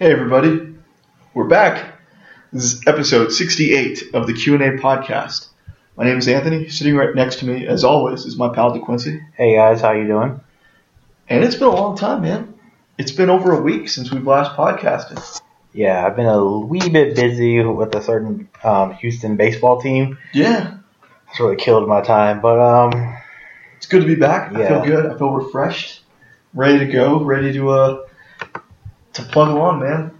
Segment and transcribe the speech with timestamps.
[0.00, 0.76] Hey everybody,
[1.34, 2.00] we're back.
[2.54, 5.48] This is episode 68 of the Q&A podcast.
[5.94, 6.70] My name is Anthony.
[6.70, 9.20] Sitting right next to me, as always, is my pal DeQuincy.
[9.34, 10.40] Hey guys, how you doing?
[11.28, 12.54] And it's been a long time, man.
[12.96, 15.42] It's been over a week since we've last podcasted.
[15.74, 20.16] Yeah, I've been a wee bit busy with a certain um, Houston baseball team.
[20.32, 20.78] Yeah,
[21.28, 23.18] It's really killed my time, but um,
[23.76, 24.50] it's good to be back.
[24.54, 25.12] I feel good.
[25.12, 26.04] I feel refreshed,
[26.54, 28.06] ready to go, ready to uh
[29.14, 30.10] to plug along, man.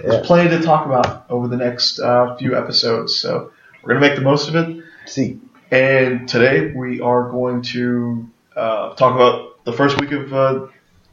[0.00, 0.20] There's Yeah.
[0.24, 3.50] plenty to talk about over the next uh, few episodes, so
[3.82, 4.82] we're gonna make the most of it.
[5.06, 10.66] see, And today we are going to uh, talk about the first week of uh,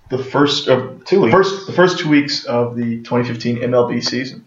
[0.10, 1.34] the first of Two weeks.
[1.34, 4.46] first the first two weeks of the 2015 MLB season.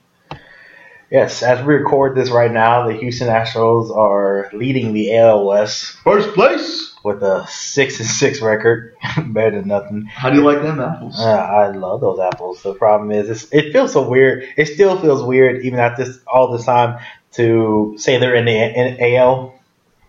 [1.11, 5.93] yes, as we record this right now, the Houston Astros are leading the AL West
[6.05, 6.88] First place.
[7.05, 10.05] With a six and six record, better than nothing.
[10.05, 11.19] How do you like them apples?
[11.19, 12.63] Uh, I love those apples.
[12.63, 14.49] The problem is, it's, it feels so weird.
[14.57, 17.01] It still feels weird, even at this all this time,
[17.33, 19.55] to say they're in the in AL.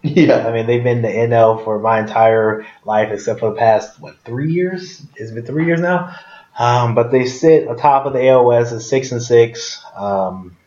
[0.01, 0.47] yeah.
[0.47, 4.17] I mean, they've been the NL for my entire life, except for the past what
[4.23, 5.01] three years?
[5.15, 6.15] It's been three years now.
[6.57, 9.81] Um, but they sit atop of the West at six and six.
[9.95, 10.57] Um,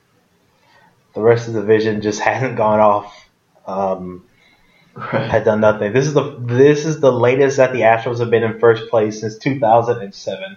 [1.15, 3.29] the rest of the division just hasn't gone off.
[3.67, 4.25] Um,
[4.95, 5.31] Right.
[5.31, 5.93] had done nothing.
[5.95, 9.21] This is the this is the latest that the Astros have been in first place
[9.21, 10.57] since 2007.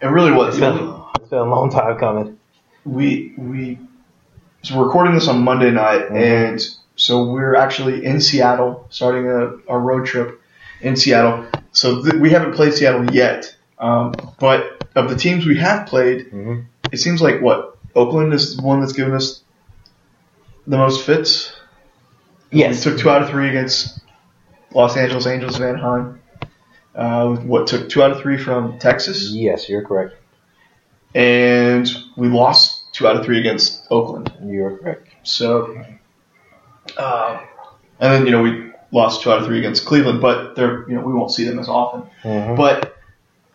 [0.00, 2.38] And really, what It's been, it's been a long time coming.
[2.84, 3.78] we we
[4.62, 6.16] so we're recording this on Monday night, Mhm.
[6.16, 10.40] and so we're actually in Seattle, starting a, a road trip
[10.80, 11.44] in Seattle.
[11.72, 16.28] So th- we haven't played Seattle yet, um, but of the teams we have played,
[16.28, 16.60] hmm
[16.92, 19.42] it seems like what Oakland is the one that's given us
[20.66, 21.52] the most fits.
[22.50, 22.84] Yes.
[22.84, 24.00] we took two out of three against
[24.72, 26.20] Los Angeles Angels of Anaheim.
[26.94, 30.14] Uh, what took two out of three from Texas, Yes, you're correct.
[31.14, 34.32] and we lost two out of three against Oakland.
[34.44, 35.08] You're correct.
[35.22, 35.84] So,
[36.96, 37.40] uh,
[38.00, 40.94] and then you know we lost two out of three against Cleveland, but they're you
[40.94, 42.04] know we won't see them as often.
[42.22, 42.56] Mhm.
[42.56, 42.96] But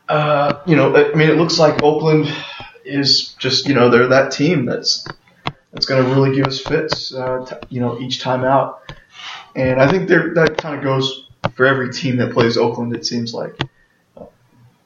[0.09, 2.31] uh, you know, I mean, it looks like Oakland
[2.85, 5.07] is just you know they're that team that's
[5.71, 8.93] that's going to really give us fits, uh, t- you know, each time out.
[9.55, 12.95] And I think that kind of goes for every team that plays Oakland.
[12.95, 13.55] It seems like,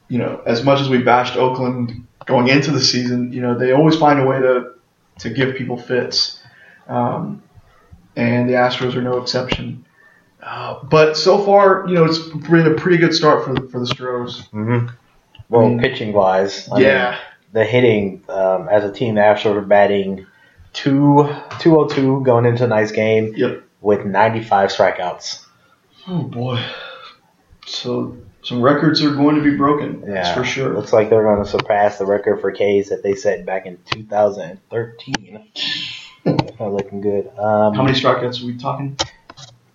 [0.07, 3.72] you know, as much as we bashed Oakland going into the season, you know, they
[3.72, 4.73] always find a way to
[5.19, 6.41] to give people fits.
[6.88, 7.41] Um,
[8.16, 9.85] and the Astros are no exception.
[10.44, 13.79] Uh, but so far, you know, it's been a pretty good start for the, for
[13.79, 14.41] the Stros.
[14.47, 14.88] hmm
[15.50, 17.17] Well, I mean- pitching wise, yeah,
[17.53, 20.25] the hitting um, as a team, the Astros are batting
[20.75, 21.27] two
[21.59, 23.63] two oh two going into a nice game Yep.
[23.81, 25.45] with 95 strikeouts.
[26.07, 26.63] Oh boy.
[27.65, 30.01] So some records are going to be broken.
[30.01, 30.73] That's Yeah, for sure.
[30.75, 33.79] Looks like they're going to surpass the record for Ks that they set back in
[33.85, 35.49] 2013.
[36.25, 37.27] That's not looking good.
[37.39, 38.97] Um, How many strikeouts are we talking?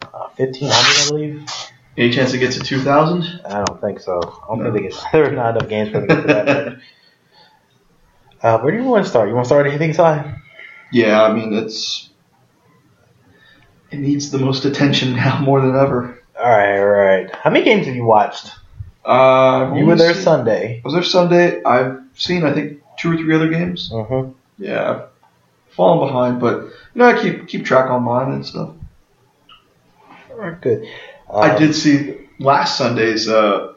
[0.02, 1.48] Uh, 1500, I believe.
[1.96, 3.24] Any chance it gets to two thousand?
[3.44, 4.18] I don't think so.
[4.20, 4.72] I don't No.
[4.72, 5.04] think they get.
[5.12, 6.78] There are not enough games for them to get to that.
[8.42, 9.28] Uh, where do you want to start?
[9.28, 10.34] You want to start hitting side?
[10.92, 12.08] Yeah, I mean it's
[13.90, 16.18] it needs the most attention now more than ever.
[16.38, 17.34] All right, all right.
[17.36, 18.50] How many games have you watched?
[19.04, 20.80] Uh, You were there Sunday.
[20.84, 21.62] Was there Sunday?
[21.64, 23.90] I've seen I think two or three other games.
[23.92, 24.32] Mm-hmm.
[24.62, 25.02] Yeah, I've
[25.74, 28.70] fallen behind, but you know I keep keep track on mine and stuff.
[30.30, 30.86] All right, good.
[31.32, 33.74] I Um, did see last Sunday's uh,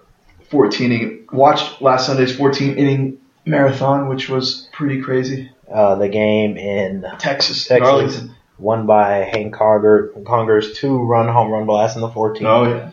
[0.49, 5.49] 14 inning, watched last Sunday's 14 inning marathon, which was pretty crazy.
[5.73, 7.89] Uh, the game in Texas, Texas.
[7.89, 8.35] Arlington.
[8.59, 12.45] won by Hank Conger, Conger's two-run home run blast in the 14th.
[12.45, 12.91] Oh yeah.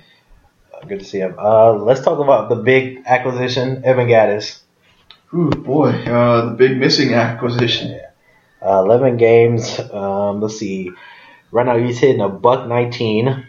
[0.72, 1.34] Uh, good to see him.
[1.38, 4.60] Uh, let's talk about the big acquisition, Evan Gattis.
[5.34, 8.00] Ooh boy, uh, the big missing acquisition.
[8.62, 9.78] Uh, 11 games.
[9.78, 10.91] Um, let's see.
[11.52, 13.47] Right now he's hitting a buck 19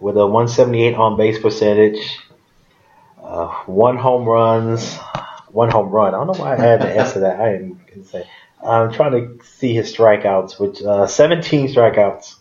[0.00, 2.18] with a 178 on base percentage.
[3.22, 4.96] Uh, one home runs,
[5.48, 6.14] one home run.
[6.14, 7.40] I don't know why I added the S to that.
[7.40, 8.26] I didn't say.
[8.64, 12.36] I'm trying to see his strikeouts, which uh, 17 strikeouts.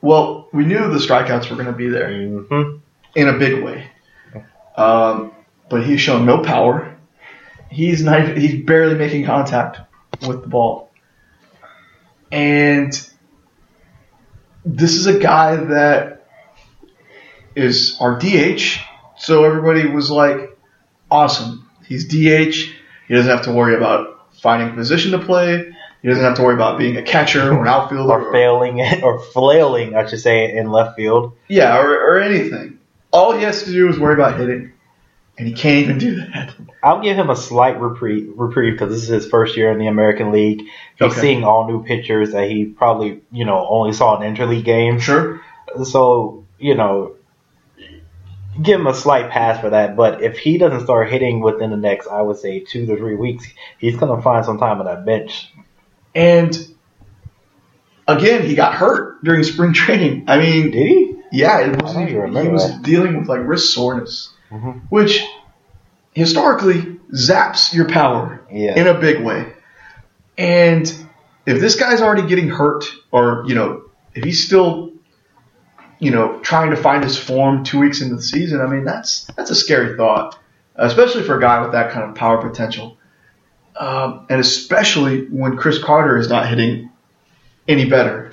[0.00, 2.76] Well, we knew the strikeouts were going to be there hmm
[3.14, 3.90] in a big way,
[4.74, 5.32] um,
[5.68, 6.96] but he's shown no power.
[7.70, 8.36] He's not.
[8.36, 9.78] He's barely making contact
[10.26, 10.90] with the ball,
[12.30, 12.90] and
[14.64, 16.26] this is a guy that
[17.54, 18.78] is our DH.
[19.18, 20.56] So everybody was like,
[21.10, 22.72] "Awesome, he's DH.
[23.08, 24.11] He doesn't have to worry about
[24.42, 25.72] finding a position to play.
[26.02, 29.20] He doesn't have to worry about being a catcher or an outfielder Or failing, or
[29.20, 31.36] flailing, I should say, in left field.
[31.48, 32.78] Yeah, or, or anything.
[33.12, 34.72] All he has to do is worry about hitting,
[35.38, 36.54] and he can't even do that.
[36.82, 39.86] I'll give him a slight reprieve reprieve because this is his first year in the
[39.86, 40.62] American League.
[40.98, 41.20] He's Okay.
[41.20, 45.04] seeing all new pitchers that he probably you know only saw in interleague games.
[45.04, 45.40] Sure.
[45.84, 47.14] So you know,
[48.60, 49.96] give him a slight pass for that.
[49.96, 53.14] But if he doesn't start hitting within the next, I would say two to three
[53.14, 53.46] weeks,
[53.78, 55.50] he's gonna find some time on that bench.
[56.14, 56.56] And
[58.06, 60.24] again, he got hurt during spring training.
[60.28, 61.16] I mean, Did he?
[61.32, 62.82] yeah, it was he remember was that.
[62.82, 64.82] dealing with like wrist soreness, Mhm.
[64.90, 65.24] which
[66.14, 68.78] historically zaps your power Yeah.
[68.78, 69.46] in a big way.
[70.36, 70.82] And
[71.46, 73.82] if this guy's already getting hurt, or you know,
[74.14, 74.91] if he's still,
[76.02, 79.22] you know, trying to find his form two weeks into the season, I mean, that's
[79.36, 80.36] that's a scary thought,
[80.74, 82.98] especially for a guy with that kind of power potential,
[83.76, 86.90] um, and especially when Chris Carter is not hitting
[87.68, 88.32] any better.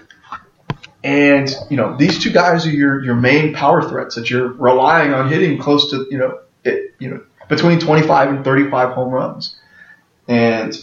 [1.04, 5.13] And you know, these two guys are your your main power threats that you're relying
[5.13, 9.56] on hitting close to you know, it, you know, between 25 and 35 home runs,
[10.27, 10.75] and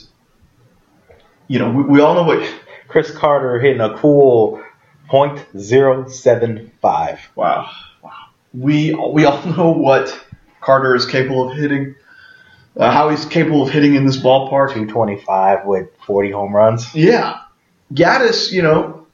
[1.49, 2.49] you know, we, we all know what.
[2.87, 4.63] Chris Carter hitting a cool
[5.09, 7.21] point zero seven five.
[7.35, 7.71] Wow,
[8.03, 8.11] wow.
[8.53, 10.19] We we all know what
[10.61, 11.95] Carter is capable of hitting.
[12.77, 14.69] Uh, how he's capable of hitting in this ballpark.
[14.69, 16.95] 225 with 40 home runs.
[16.95, 17.41] Yeah,
[17.95, 19.07] Gattis, you know,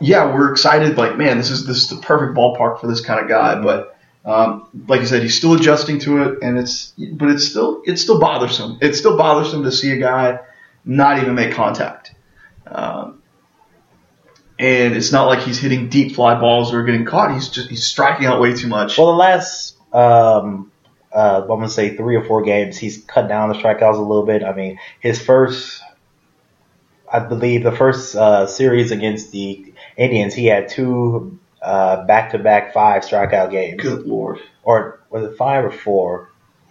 [0.00, 0.96] yeah, we're excited.
[0.96, 3.60] Like, man, this is this is the perfect ballpark for this kind of guy.
[3.60, 7.82] But um, like you said, he's still adjusting to it, and it's but it's still
[7.84, 8.78] it's still bothersome.
[8.80, 10.40] It's still bothersome to see a guy
[10.84, 12.14] not even make contact.
[12.66, 13.17] Um,
[14.58, 17.32] and it's not like he's hitting deep fly balls or getting caught.
[17.32, 18.98] He's just he's striking out way too much.
[18.98, 20.72] Well, the last, um,
[21.12, 24.00] uh, I'm going to say three or four games, he's cut down the strikeouts a
[24.00, 24.42] little bit.
[24.42, 25.80] I mean, his first,
[27.10, 33.02] I believe, the first uh, series against the Indians, he had two uh, back-to-back five
[33.04, 33.80] strikeout games.
[33.82, 36.30] Good lord, Or was it five or four?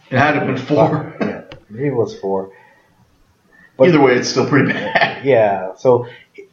[0.10, 1.16] it had to have been four.
[1.19, 2.51] yeah, maybe it was four.
[3.80, 5.24] Either way, it's still pretty bad.
[5.25, 6.07] Yeah, so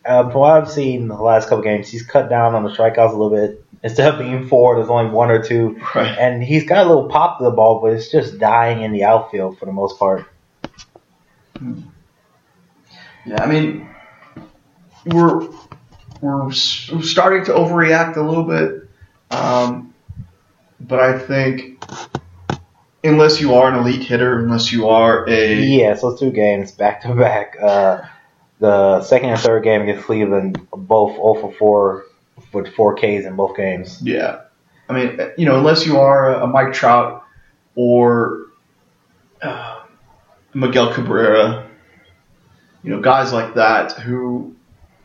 [0.04, 2.70] uh, from what I've seen in the last couple games, he's cut down on the
[2.70, 3.64] strikeouts a little bit.
[3.82, 5.80] Instead of being four, there's only one or two.
[5.94, 6.16] Right.
[6.18, 9.04] And he's got a little pop to the ball, but it's just dying in the
[9.04, 10.26] outfield for the most part.
[13.26, 13.88] Yeah, I mean,
[15.06, 15.48] we're
[16.20, 18.88] we're we're starting to overreact a little bit,
[19.30, 19.94] um,
[20.80, 21.82] but I think
[23.02, 27.02] unless you are an elite hitter, unless you are a Yeah, so two games back
[27.02, 27.56] to back.
[28.64, 32.04] The second and third game against Cleveland, both 0 for 4
[32.54, 34.00] with 4 Ks in both games.
[34.02, 34.40] yeah,
[34.88, 37.22] I mean, you know, unless you are a, Mike Trout
[37.74, 38.46] or
[39.42, 39.82] uh,
[40.54, 41.68] Miguel Cabrera,
[42.82, 44.56] you know, guys like that who,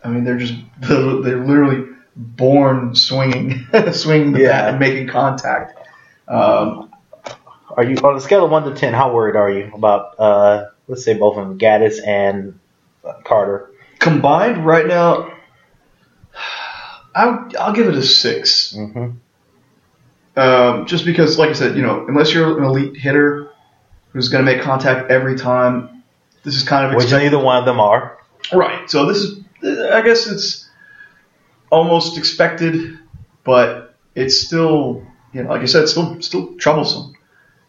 [0.06, 1.86] I mean, they're just they're literally
[2.16, 4.48] born swinging, swinging the Yeah.
[4.52, 5.78] bat and making contact.
[6.30, 6.92] Um,
[7.76, 10.68] Are you on a scale of 1 to 10, how worried are you about, uh,
[10.88, 12.59] let's say, both of them, Gattis and
[13.26, 13.72] Carter?
[14.00, 15.30] combined right now,
[17.14, 18.74] I'll, I'll give it a six.
[18.74, 19.10] hmm
[20.38, 23.52] Um, just because, like I said, you know, unless you're an elite hitter
[24.14, 26.04] who's going to make contact every time,
[26.44, 27.32] this is kind of Which expected.
[27.32, 28.18] neither one of them are.
[28.54, 28.90] Right.
[28.90, 29.40] So this is,
[29.92, 30.70] I guess it's
[31.70, 32.98] almost expected,
[33.44, 37.14] but it's still, you know, like I said, still still troublesome.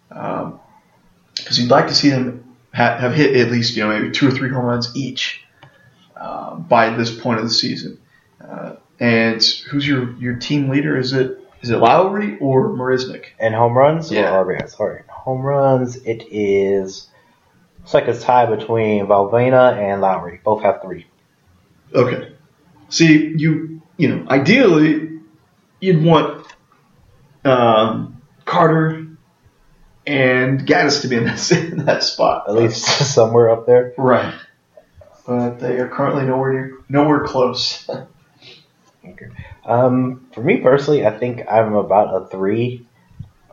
[0.08, 4.28] Because you'd like to see them ha- have hit at least, you know, maybe two
[4.28, 5.42] or three home runs each
[6.16, 7.98] uh, by this point of the season.
[8.42, 10.96] Uh, and who's your your team leader?
[10.96, 13.26] Is it is it Lowrie or Marisnick?
[13.38, 14.10] And home runs?
[14.10, 14.34] Yeah.
[14.34, 14.76] Or RBIs?
[14.76, 15.02] Sorry.
[15.08, 17.08] Home runs, it is.
[17.82, 20.42] It's like a tie between Valbuena and Lowrie.
[20.42, 21.06] Both have three.
[21.94, 22.34] Okay.
[22.88, 25.20] See, you you know, ideally,
[25.80, 26.46] you'd want
[27.44, 28.99] um, Carter
[30.10, 32.48] and Gattis to be in that in that spot.
[32.48, 33.94] At least somewhere up there.
[33.96, 34.34] right.
[35.26, 37.88] But they are currently nowhere near nowhere close.
[39.64, 42.86] Um, for me personally, I think I'm about a three.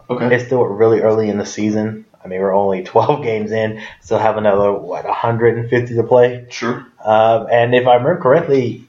[0.09, 0.35] okay.
[0.35, 2.05] It's still really early in the season.
[2.23, 6.47] I mean, we're only 12 games in, still have another, what, 150 to play.
[6.49, 6.85] Sure.
[7.03, 8.87] Um, and if I remember correctly,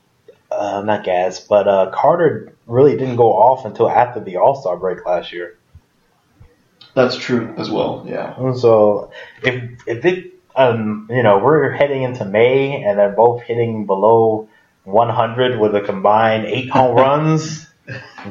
[0.50, 4.76] uh, not Gas, but uh, Carter really didn't go off until after the All Star
[4.76, 5.58] break last year.
[6.98, 8.04] That's true as well.
[8.06, 8.34] Yeah.
[8.38, 9.10] And So
[9.42, 9.54] if
[9.86, 14.48] if it um you know we're heading into May and they're both hitting below
[14.84, 17.66] 100 with a combined eight home runs,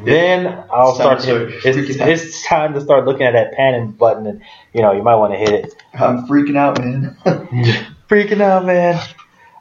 [0.04, 1.22] then I'll It's time start.
[1.22, 4.42] to it's, it's time to start looking at that panic button, and
[4.74, 5.74] you know you might want to hit it.
[5.94, 7.16] I'm freaking out, man.
[8.10, 9.00] Freaking out, man.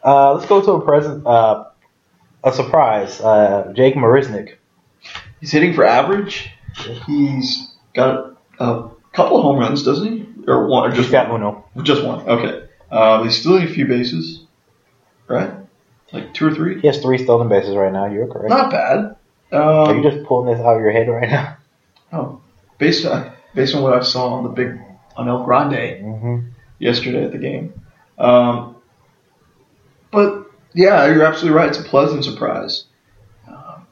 [0.05, 1.27] Uh, let's go to a present.
[1.27, 1.65] Uh,
[2.45, 3.21] a surprise.
[3.21, 4.55] Uh, Jake Marisnick.
[5.41, 6.51] He's hitting for average.
[7.07, 10.27] He's got a couple of home runs, doesn't he?
[10.47, 11.41] Or one, or He's just got one?
[11.43, 11.65] uno.
[11.83, 12.21] Just one.
[12.29, 12.67] Okay.
[12.91, 14.45] Uh, he's still in a few bases,
[15.27, 15.51] right?
[16.13, 16.81] Like two or three.
[16.81, 18.07] He has three stolen bases right now.
[18.07, 18.49] You're correct.
[18.51, 19.17] Not bad.
[19.53, 21.57] Are you Um, just pulling this out of your head right now?
[22.13, 22.41] oh,
[22.79, 24.79] based on based on what I saw on the big
[25.17, 25.73] on El Grande
[26.05, 26.49] Mm-hmm.
[26.79, 27.73] yesterday at the game.
[28.19, 28.77] Um,
[30.13, 31.69] but yeah, you're absolutely right.
[31.69, 32.85] It's a pleasant surprise.
[33.49, 33.87] Um,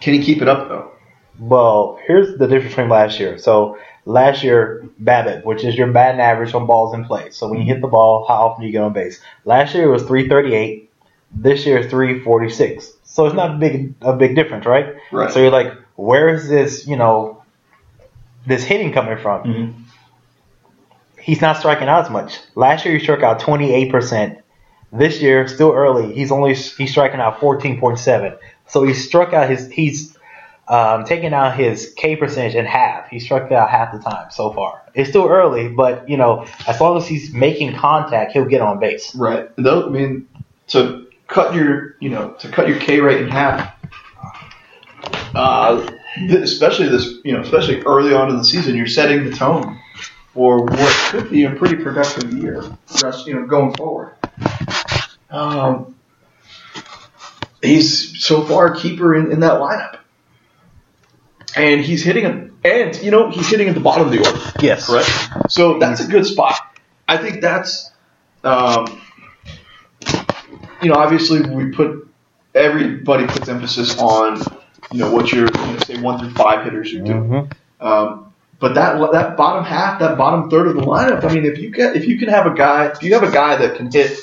[0.00, 0.92] can he keep it up though?
[1.38, 3.38] Well, here's the difference between last year.
[3.38, 7.30] So last year, BABIP, which is your batting average on balls in play.
[7.30, 9.20] So when you hit the ball, how often do you get on base?
[9.44, 10.90] Last year it was 338.
[11.30, 12.94] This year is 346.
[13.04, 14.94] So it's not a big a big difference, right?
[15.12, 15.30] Right.
[15.30, 17.42] So you're like, where is this, you know,
[18.46, 19.42] this hitting coming from?
[19.44, 19.74] Mhm.
[21.20, 22.38] He's not striking out as much.
[22.54, 24.38] Last year he struck out 28%.
[24.90, 28.38] This year, still early, he's only he's striking out 14.7.
[28.68, 30.16] So he struck out his he's
[30.68, 33.08] um, taking out his K percentage in half.
[33.08, 34.82] He struck out half the time so far.
[34.94, 38.78] It's still early, but you know, as long as he's making contact, he'll get on
[38.78, 39.14] base.
[39.14, 39.48] Right.
[39.56, 40.28] Though, I mean,
[40.68, 43.74] to cut your, you know, to cut your K rate in half,
[45.34, 45.90] uh,
[46.30, 49.78] especially this, you know, especially early on in the season, you're setting the tone
[50.34, 52.62] for what could be a pretty productive year,
[52.96, 54.14] just, you know, going forward.
[55.30, 55.94] Um,
[57.62, 59.98] he's so far a keeper in, in that lineup.
[61.58, 64.52] And he's hitting a, and, you know, he's hitting at the bottom of the order.
[64.60, 64.86] Yes.
[64.86, 65.08] Correct.
[65.50, 66.54] So that's a good spot.
[67.06, 67.90] I think that's,
[68.44, 69.00] um,
[70.82, 72.08] you know, obviously we put
[72.54, 74.42] everybody puts emphasis on,
[74.92, 77.28] you know, what your you know, say one through five hitters are doing.
[77.28, 77.86] Mm-hmm.
[77.86, 81.58] Um, but that that bottom half, that bottom third of the lineup, I mean, if
[81.58, 83.90] you get if you can have a guy, if you have a guy that can
[83.90, 84.18] hit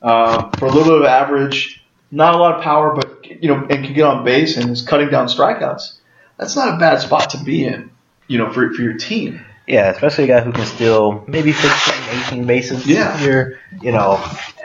[0.00, 3.66] um, for a little bit of average, not a lot of power, but you know,
[3.68, 5.98] and can get on base and is cutting down strikeouts,
[6.38, 7.90] that's not a bad spot to be in,
[8.28, 9.44] you know, for for your team.
[9.66, 13.16] Yeah, especially a guy who can steal maybe 15, 18 bases Yeah.
[13.16, 13.58] here.
[13.80, 14.16] You know,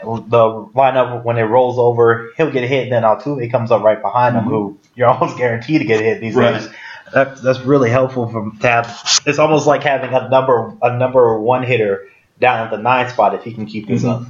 [0.04, 2.90] the lineup when it rolls over, he'll get hit.
[2.90, 4.50] Then Altuve comes up right behind him, Mhm.
[4.50, 6.56] who you're almost guaranteed to get hit these Right.
[6.56, 6.70] days.
[7.14, 9.22] That, that's really helpful for to have.
[9.26, 12.02] It's almost like having a number a number one hitter
[12.40, 14.24] down at the nine spot if he can keep this up.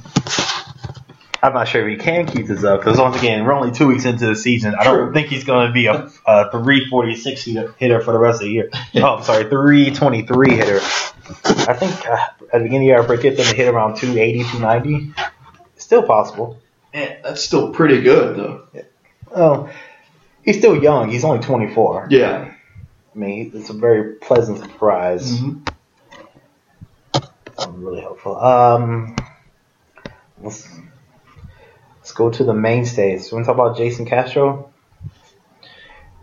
[1.42, 3.86] I'm not sure if he can keep this up because once again we're only two
[3.86, 4.74] weeks into the season.
[4.74, 7.44] I don't think he's going to be a, a 346
[7.78, 8.70] hitter for the rest of the year.
[8.96, 10.76] Oh, I'm sorry, 323 hitter.
[10.76, 13.96] I think uh, at the beginning of the year I predicted them to hit around
[13.96, 15.14] 280, 290.
[15.76, 16.58] Still possible.
[16.92, 18.66] Man, that's still pretty good though.
[19.34, 19.70] Oh,
[20.44, 21.10] he's still young.
[21.10, 22.08] He's only 24.
[22.10, 22.52] Yeah.
[23.14, 25.40] I mean, it's a very pleasant surprise.
[25.40, 25.66] Mhm.
[27.58, 28.36] Um, really helpful.
[28.36, 29.16] Um,
[30.42, 30.69] let's,
[32.10, 33.30] let's go to the mainstays.
[33.30, 34.72] You want to talk about Jason Castro?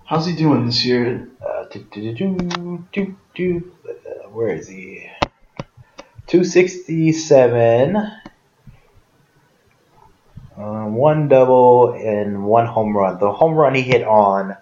[0.03, 1.29] How's he doing this year?
[1.41, 1.85] Uh, do,
[2.91, 3.71] do, do.
[3.87, 5.09] Uh, where is he?
[6.27, 7.95] 267.
[10.57, 13.17] Um, one double and one home run.
[13.19, 14.57] The home run he hit on,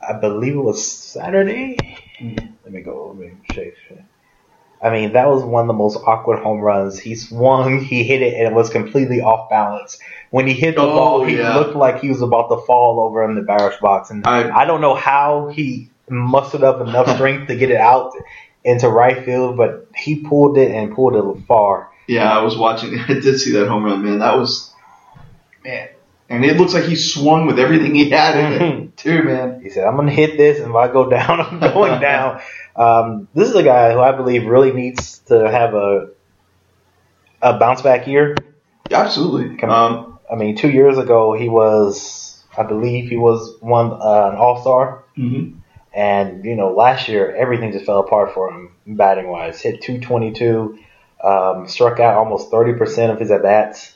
[0.00, 1.76] I believe it was Saturday.
[2.64, 3.08] Let me go.
[3.08, 3.74] Let me check.
[4.80, 6.98] I mean, that was one of the most awkward home runs.
[6.98, 9.98] He swung, he hit it, and it was completely off balance.
[10.30, 11.56] When he hit the Oh, ball, he yeah.
[11.56, 14.10] looked like he was about to fall over in the barrage box.
[14.10, 18.12] And I- I don't know how he mustered up enough strength to get it out
[18.64, 21.88] into right field, but he pulled it and pulled it far.
[22.06, 22.98] Yeah, I was watching.
[23.08, 24.20] I did see that home run, man.
[24.20, 24.72] That was
[25.64, 25.88] man,
[26.28, 29.60] and it looks like he swung with everything he had in it, too, man.
[29.62, 32.40] He said, "I'm gonna hit this, and if I go down, I'm going down."
[32.76, 36.10] Um, this is a guy who I believe really needs to have a
[37.40, 38.36] a bounce back year.
[38.90, 39.62] Absolutely.
[39.62, 44.36] Um, I mean, two years ago he was, I believe, he was one uh, an
[44.36, 45.58] All Star, mhm.
[45.94, 49.60] and you know, last year everything just fell apart for him batting wise.
[49.60, 50.78] Hit 222,
[51.24, 53.94] um, struck out almost 30 percent of his at bats,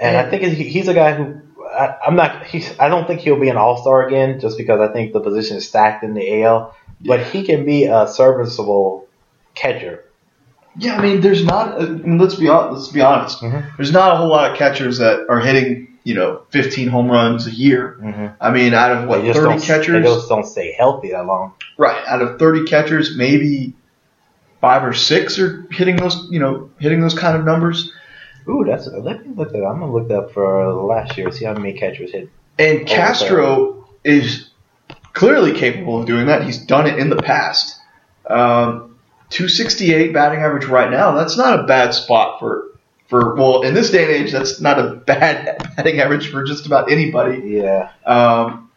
[0.00, 1.40] and I think he's a guy who.
[1.64, 2.46] I, I'm not.
[2.46, 5.20] He's, I don't think he'll be an All Star again, just because I think the
[5.20, 6.74] position is stacked in the AL.
[7.00, 7.24] But Yeah.
[7.30, 9.06] he can be a serviceable
[9.54, 10.04] catcher.
[10.76, 11.80] Yeah, I mean, there's not.
[11.80, 13.40] Mean, let's be let's be honest.
[13.42, 13.76] Mhm.
[13.76, 17.46] There's not a whole lot of catchers that are hitting, you know, 15 home runs
[17.46, 17.96] a year.
[18.02, 18.26] Mm-hmm.
[18.40, 19.60] I mean, out of what They just 30 don't.
[19.60, 21.52] They catchers, just don't stay healthy that long.
[21.78, 22.02] right?
[22.06, 23.72] Out of 30 catchers, maybe
[24.60, 27.92] five or six are hitting those, you know, hitting those kind of numbers.
[28.48, 28.86] Ooh, that's.
[28.86, 29.64] Let me look that.
[29.64, 31.30] I'm gonna look that up for last year.
[31.32, 32.28] See how many catchers hit.
[32.58, 34.50] And Castro is
[35.12, 36.44] clearly capable of doing that.
[36.44, 37.80] He's done it in the past.
[38.28, 38.98] Um,
[39.30, 41.12] 268 batting average right now.
[41.12, 44.32] That's not a bad spot for for well in this day and age.
[44.32, 47.56] That's not a bad batting average for just about anybody.
[47.56, 47.90] Yeah.
[48.04, 48.70] Um,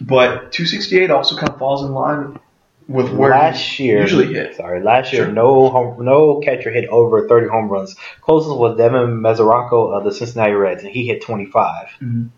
[0.00, 2.38] but 268 also kind of falls in line
[2.88, 4.56] with where last year, usually hit.
[4.56, 5.32] Sorry, last year Sure.
[5.32, 7.96] no home, no catcher hit over 30 home runs.
[8.20, 12.28] Closest was Devin Mesoraco of the Cincinnati Reds, and he hit 25 Mhm.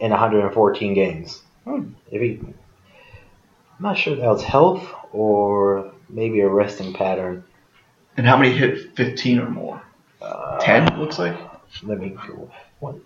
[0.00, 1.42] in 114 games.
[1.64, 2.54] Hmm, If he, I'm
[3.80, 7.44] not sure if that was health or maybe a resting pattern.
[8.16, 9.80] And how many hit 15 or more?
[10.22, 11.36] Uh, 10, it looks like.
[11.82, 12.16] Let me
[12.80, 13.00] one,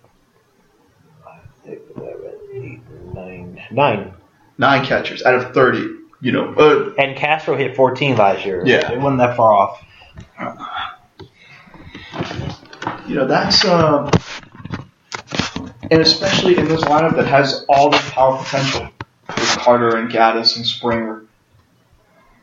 [1.23, 2.81] five, six, seven, eight,
[3.13, 4.13] nine, nine.
[4.57, 5.95] Nine catchers out of 30.
[6.21, 8.61] You know, uh, And Castro hit 14 last year.
[8.65, 8.91] Yeah.
[8.91, 9.85] it wasn't that far off.
[13.07, 14.09] you know that's um,
[15.91, 18.89] and especially in this lineup that has all this power potential
[19.27, 21.25] with Carter and Gattis and Springer,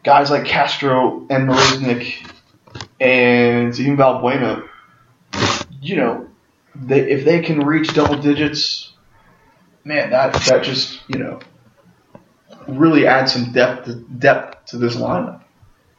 [0.02, 2.28] guys like Castro and Marisnick
[3.00, 4.68] and even Valbuena.
[5.80, 6.28] You know,
[6.75, 8.92] they, if they can reach double digits,
[9.85, 11.40] man, that that just you know
[12.68, 15.42] really add some depth depth to this lineup,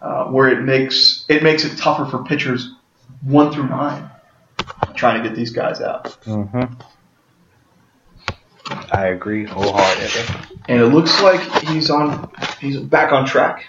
[0.01, 2.74] uh, where it makes it makes it tougher for pitchers
[3.21, 4.09] one through nine
[4.95, 6.05] trying to get these guys out.
[6.25, 6.74] Mm-hmm.
[8.91, 10.36] I agree wholeheartedly.
[10.67, 13.65] And it looks like he's on he's back on track,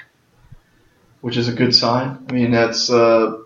[1.20, 2.24] which is a good sign.
[2.28, 3.38] I mean, that's uh,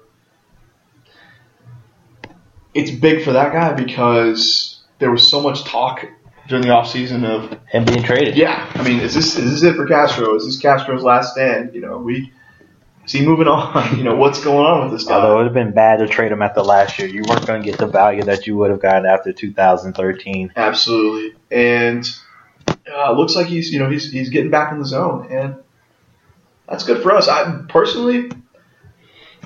[2.73, 6.07] it's big for that guy because there was so much talk
[6.53, 8.37] during the offseason of Him being traded.
[8.37, 10.37] yeah, I mean, is this is this it for Castro?
[10.37, 11.75] Is this Castro's last stand?
[11.75, 12.31] You know, we
[13.07, 13.97] is he moving on?
[13.97, 15.15] You know, what's going on with this guy?
[15.15, 17.63] Although it would have been bad to trade him after last year, you weren't going
[17.63, 20.53] to get the value that you would have gotten after 2013.
[20.55, 22.07] Absolutely, and
[22.95, 25.57] uh, looks like he's you know he's he's getting back in the zone, and
[26.69, 27.29] that's good for us.
[27.29, 28.31] I personally,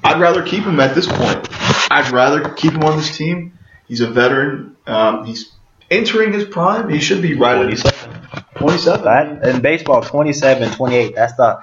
[0.02, 1.48] I'd rather keep him at this point.
[1.88, 3.56] I'd rather keep him on this team.
[3.86, 4.76] He's a veteran.
[4.88, 5.52] Um, he's
[5.90, 6.88] entering his prime.
[6.88, 8.28] He should be right at 27.
[8.56, 9.04] 27.
[9.04, 11.14] That in baseball, 27, 28.
[11.14, 11.62] That's the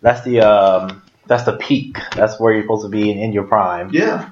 [0.00, 1.98] that's the um that's the peak.
[2.14, 3.90] That's where you're supposed to be in, in your prime.
[3.92, 4.30] Yeah,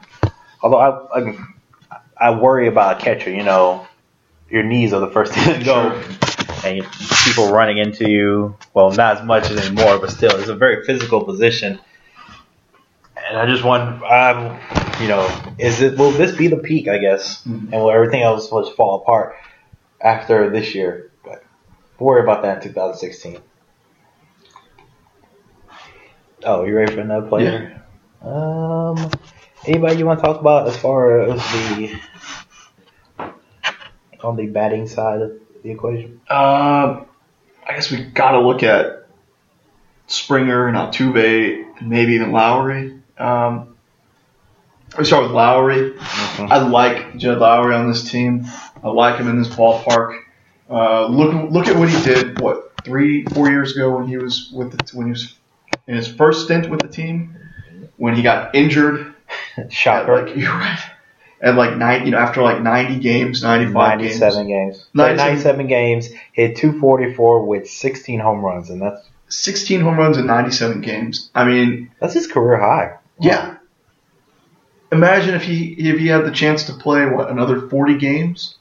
[0.62, 1.46] Although I, I
[2.18, 3.30] I worry about a catcher.
[3.30, 3.86] You know,
[4.50, 6.02] your knees are the first thing to go,
[6.64, 6.84] and
[7.24, 8.56] people running into you.
[8.74, 11.78] Well, not as much anymore, but still, it's a very physical position.
[13.28, 14.58] And I just want, um,
[15.00, 15.28] you know,
[15.58, 16.88] is it will this be the peak?
[16.88, 17.72] I guess, Mhm.
[17.72, 19.34] and will everything else will just fall apart
[20.00, 21.10] after this year?
[21.24, 21.42] But
[21.98, 23.38] we'll worry about that in 2016.
[26.44, 27.82] Oh, you ready for another player?
[28.24, 28.28] Yeah.
[28.28, 29.10] Um,
[29.66, 31.98] anybody you want to talk about as far as the
[34.22, 35.32] on the batting side of
[35.62, 36.20] the equation?
[36.30, 37.06] Um,
[37.68, 39.06] I guess we got to look at
[40.06, 43.00] Springer and Altuve and maybe even Lowrie.
[43.18, 43.75] Um,
[44.98, 45.94] we start with Lowrie.
[45.98, 48.46] I like Jed Lowrie on this team.
[48.82, 50.20] I like him in this ballpark.
[50.68, 52.40] Uh, look look at what he did.
[52.40, 55.34] What three four years ago when he was with the, when he was
[55.86, 57.36] in his first stint with the team
[57.96, 59.14] when he got injured
[59.56, 60.24] at Shocker.
[60.26, 60.80] like you're right
[61.42, 64.86] at like nine you know after like 90 games 95 games 97 games.
[64.94, 70.26] 97 97 games, hit 244 with 16 home runs, and that's 16 home runs in
[70.26, 71.30] 97 games.
[71.34, 72.98] I mean, that's his career high.
[73.20, 73.55] yeah.
[74.92, 78.56] Imagine if he if he had the chance to play what another 40 games.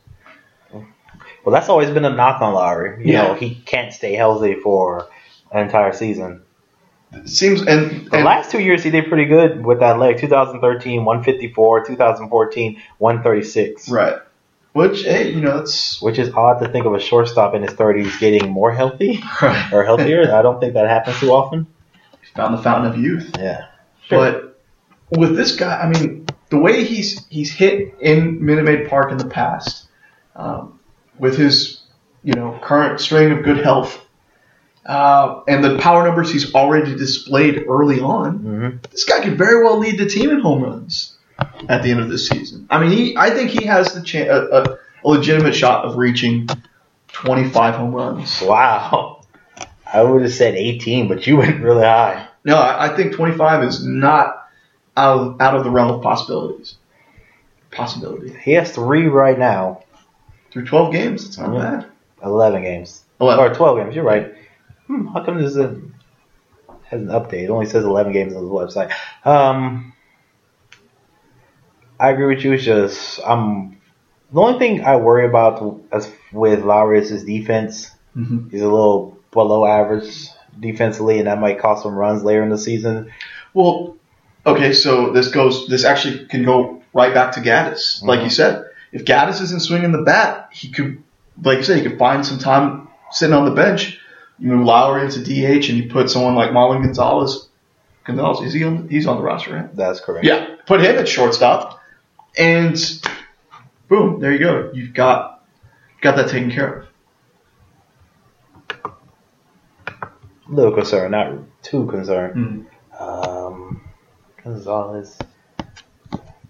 [0.72, 3.06] Well, that's always been a knock on Lowrie.
[3.06, 3.28] You Yeah.
[3.28, 5.08] know, he can't stay healthy for
[5.52, 6.42] an entire season.
[7.14, 10.18] It seems and, The last two years he did pretty good with that leg.
[10.18, 11.86] 2013, 154.
[11.86, 13.90] 2014, 136.
[13.90, 14.16] right,
[14.74, 17.72] which hey, you know that's Which is odd to think of a shortstop in his
[17.74, 19.70] 30s getting more healthy right.
[19.72, 20.34] or healthier.
[20.34, 21.68] I don't think that happens too often.
[22.34, 23.32] Found the fountain of youth.
[23.38, 23.68] Yeah.
[24.10, 24.55] But
[25.18, 29.18] with this guy, I mean, the way he's he's hit in Minute Maid Park in
[29.18, 29.88] the past,
[30.36, 30.80] um,
[31.18, 31.82] with his
[32.24, 34.00] you know current string of good health,
[34.86, 39.64] uh, and the power numbers he's already displayed early on, hmm this guy could very
[39.64, 41.18] well lead the team in home runs
[41.70, 42.68] at the end of this season.
[42.70, 45.98] I mean, he I think he has the chance a, a, a legitimate shot of
[45.98, 46.48] reaching
[47.10, 48.42] 25 home runs.
[48.42, 49.22] Wow.
[49.92, 52.28] I would have said 18, but you went really high.
[52.44, 54.45] No, I, I think 25 is not
[54.98, 56.76] out of, out of the realm of possibilities.
[57.72, 58.34] Possibility.
[58.42, 59.84] He has three right now.
[60.52, 61.60] Through 12 games, it's not Yeah.
[61.62, 61.86] bad.
[62.24, 63.04] 11 games.
[63.20, 63.44] 11.
[63.44, 64.34] Or 12 games, you're right.
[64.88, 65.94] Hmm, how come this isn't,
[66.86, 67.44] has an update?
[67.44, 68.92] It only says 11 games on the website.
[69.26, 69.94] Um,
[72.00, 72.54] I agree with you.
[72.54, 73.82] It's just, I'm,
[74.32, 77.92] the only thing I worry about as with Lowrie is his defense.
[78.16, 78.52] Mhm.
[78.52, 80.28] He's a little below average
[80.60, 83.12] defensively, and that might cost him runs later in the season.
[83.54, 83.96] Well,
[84.46, 85.68] okay, so this goes.
[85.68, 88.02] This actually can go right back to Gattis.
[88.02, 91.04] Like you said, if Gattis isn't swinging the bat, he could,
[91.44, 94.00] like you said, he could find some time sitting on the bench
[94.40, 97.48] You move Lowrie into DH and you put someone like Marwin Gonzalez.
[98.06, 98.88] Gonzalez, is he on?
[98.90, 99.76] He's on the roster, right?
[99.76, 100.26] That's correct.
[100.26, 101.80] Yeah, put him at shortstop,
[102.38, 102.78] and
[103.88, 104.72] boom, there you go.
[104.74, 105.44] You've got
[106.02, 106.88] got that taken care
[108.84, 108.92] of.
[110.48, 112.68] Little concern, not too concerned.
[112.94, 113.02] Mm.
[113.02, 113.75] Um,
[114.46, 115.18] Gonzalez,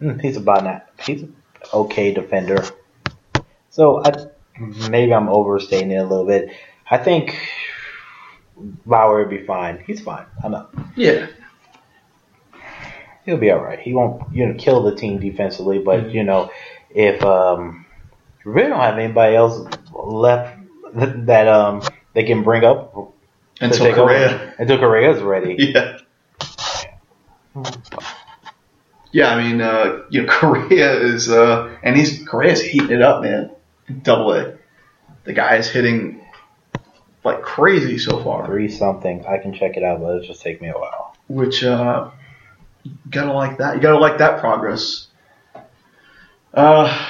[0.01, 0.89] mm, he's about that.
[1.05, 1.36] He's an
[1.73, 2.65] okay defender.
[3.69, 4.12] So I
[4.60, 6.51] maybe I'm overstating it a little bit.
[6.91, 7.39] I think
[8.86, 9.81] Lowrie would be fine.
[9.88, 10.25] He's fine.
[10.43, 11.27] I know Yeah,
[13.25, 13.79] he'll be all right.
[13.79, 16.51] He won't you know kill the team defensively, but you know
[16.89, 17.86] if um
[18.43, 20.60] we really don't have anybody else left
[20.93, 21.81] that um
[22.13, 22.93] they can bring up
[23.62, 24.53] until Correa.
[24.58, 25.55] until Correa's ready.
[25.73, 25.99] Yeah.
[29.11, 33.21] Yeah, I mean, uh, you know, Correa is, uh, and he's Correa's heating it up,
[33.23, 33.51] man.
[34.01, 34.57] Double A.
[35.23, 36.21] The guy is hitting
[37.23, 39.25] like crazy so far, Three something.
[39.25, 41.15] I can check it out, but it'll just take me a while.
[41.27, 42.11] which uh,
[42.83, 43.75] you gotta like that.
[43.75, 45.07] You gotta like that progress.
[46.53, 47.07] Uh,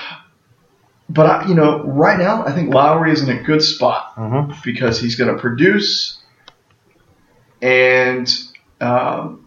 [1.09, 4.53] but I, you know, right now I think Lowrie is in a good spot Mm-hmm.
[4.63, 6.19] because he's to produce,
[7.61, 8.31] and
[8.79, 9.44] um,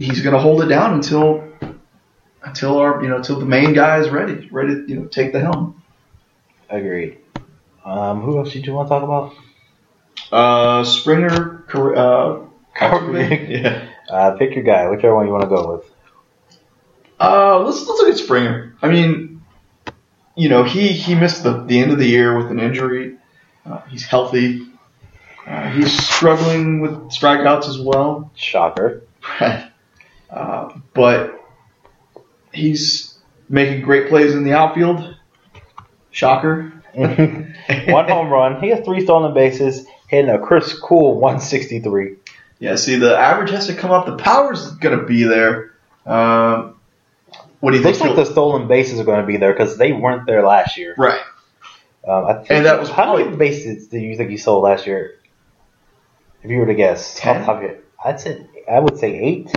[0.00, 1.46] he's going to hold it down until
[2.42, 5.32] until our you know until the main guy is ready, ready to you know take
[5.32, 5.82] the helm.
[6.68, 7.18] Agreed.
[7.84, 9.34] Um, who else did you want to talk about?
[10.32, 12.40] Uh, Springer, uh,
[12.80, 13.88] yeah.
[14.08, 15.90] Uh, pick your guy, whichever one you want to go with.
[17.18, 18.76] Uh, let's let's look at Springer.
[18.80, 19.42] I mean,
[20.34, 23.16] you know, he he missed the the end of the year with an injury.
[23.66, 24.66] Uh, he's healthy.
[25.46, 28.30] Uh, he's struggling with strikeouts as well.
[28.34, 29.02] Shocker.
[30.32, 31.40] uh, but
[32.52, 35.16] he's making great plays in the outfield.
[36.10, 36.72] Shocker.
[36.94, 38.60] One home run.
[38.60, 42.16] He has three stolen bases, hitting a Chris Cool 163.
[42.58, 44.06] Yeah, see, the average has to come up.
[44.06, 45.74] The power's going to be there.
[46.04, 46.76] Um,
[47.60, 48.00] what do you think?
[48.00, 50.76] Looks like the stolen bases are going to be there because they weren't there last
[50.76, 50.94] year.
[50.98, 51.20] right.
[52.08, 54.64] Um, I think, And that was how probably- many bases do you think he sold
[54.64, 55.16] last year?
[56.42, 57.36] If you were to guess, Ten?
[57.36, 59.52] off the top of your- I'd say I would say eight.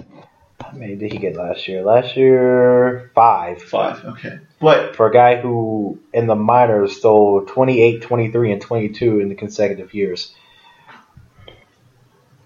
[0.75, 1.83] Many did he get last year?
[1.83, 3.61] Last year, five.
[3.61, 4.03] Five.
[4.03, 4.39] Okay.
[4.59, 9.35] But For a guy who in the minors stole 28, 23, and 22 in the
[9.35, 10.33] consecutive years.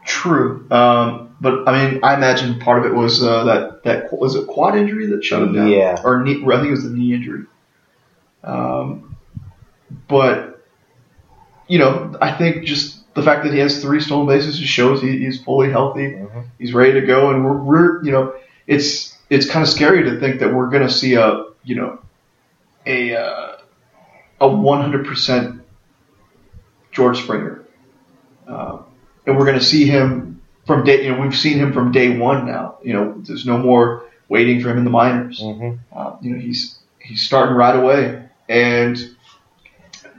[0.06, 0.66] true.
[0.72, 4.46] Um, but I mean, I imagine part of it was uh, that that was a
[4.46, 5.68] quad injury that shut him down.
[5.70, 6.02] Yeah.
[6.04, 7.44] Or knee, I think it was the knee injury.
[8.44, 9.16] Um,
[10.08, 10.66] but
[11.68, 15.02] you know, I think just the fact that he has three stolen bases just shows
[15.02, 16.12] he, he's fully healthy.
[16.12, 16.46] Mhm.
[16.60, 18.36] He's ready to go, and we're, we're you know,
[18.68, 22.00] it's it's kind of scary to think that we're going to see a you know
[22.86, 23.58] a uh,
[24.40, 25.60] a 100%
[26.92, 27.66] George Springer,
[28.48, 28.78] uh,
[29.26, 31.04] and we're going to see him from day.
[31.04, 32.78] You know, we've seen him from day one now.
[32.84, 35.42] You know, there's no more waiting for him in the minors.
[35.42, 35.80] Mhm.
[35.92, 38.96] Uh, you know, he's he's starting right away, and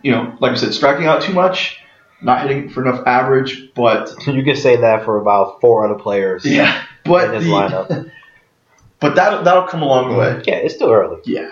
[0.03, 1.78] you know, like I said, striking out too much,
[2.21, 6.45] not hitting for enough average, but You could say that for about four other players.
[6.45, 8.11] yeah, but In his the- lineup.
[9.01, 10.43] but that that'll come along the way.
[10.47, 11.21] Yeah, it's still early.
[11.25, 11.51] Yeah.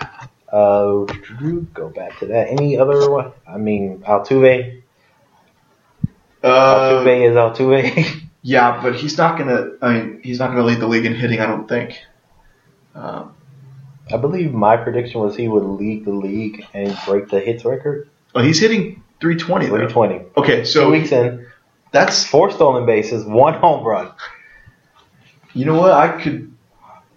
[0.51, 1.03] Uh,
[1.73, 2.47] go back to that.
[2.49, 3.33] Any other one?
[3.45, 4.81] I mean, Altuve.
[6.43, 8.21] Uh, Altuve is Altuve.
[8.41, 9.71] yeah, but he's not gonna.
[9.81, 11.39] I mean, he's not gonna lead the league in hitting.
[11.41, 11.99] I don't think.
[12.95, 13.33] Um,
[14.11, 18.09] I believe my prediction was he would lead the league and break the hits record.
[18.33, 19.71] well, he's hitting 320 though.
[19.87, 20.25] 320.
[20.37, 21.47] Okay, Two so weeks in,
[21.91, 24.11] that's four stolen bases, one home run.
[25.53, 26.53] you know what I could,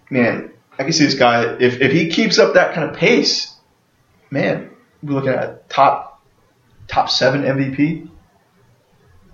[0.09, 3.53] man, I can see this guy if if he keeps up that kind of pace,
[4.31, 4.71] man,
[5.03, 6.23] we're looking at top
[6.87, 8.09] top seven MVP.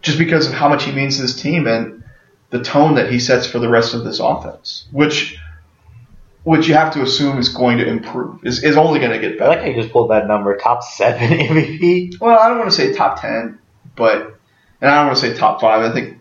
[0.01, 2.03] Just because of how much he means to this team and
[2.49, 5.38] the tone that he sets for the rest of this offense, which
[6.47, 9.33] which you have to assume is going to improve, is, is only going to get
[9.33, 9.49] I better.
[9.49, 12.21] like how you just pulled that number, top seven MVP.
[12.21, 13.60] Well, I don't want to say top ten,
[13.97, 14.39] but
[14.79, 15.81] and I don't want to say top five.
[15.89, 16.17] I think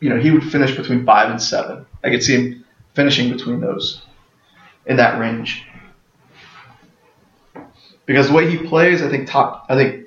[0.00, 1.86] you know he would finish between five and seven.
[2.02, 4.02] I could see him finishing between those
[4.86, 5.64] in that range
[8.06, 9.66] because the way he plays, I think top.
[9.68, 10.06] I think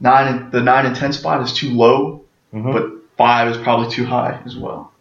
[0.00, 2.72] nine the nine and ten spot is too low, Mhm.
[2.72, 4.92] but five is probably too high as well.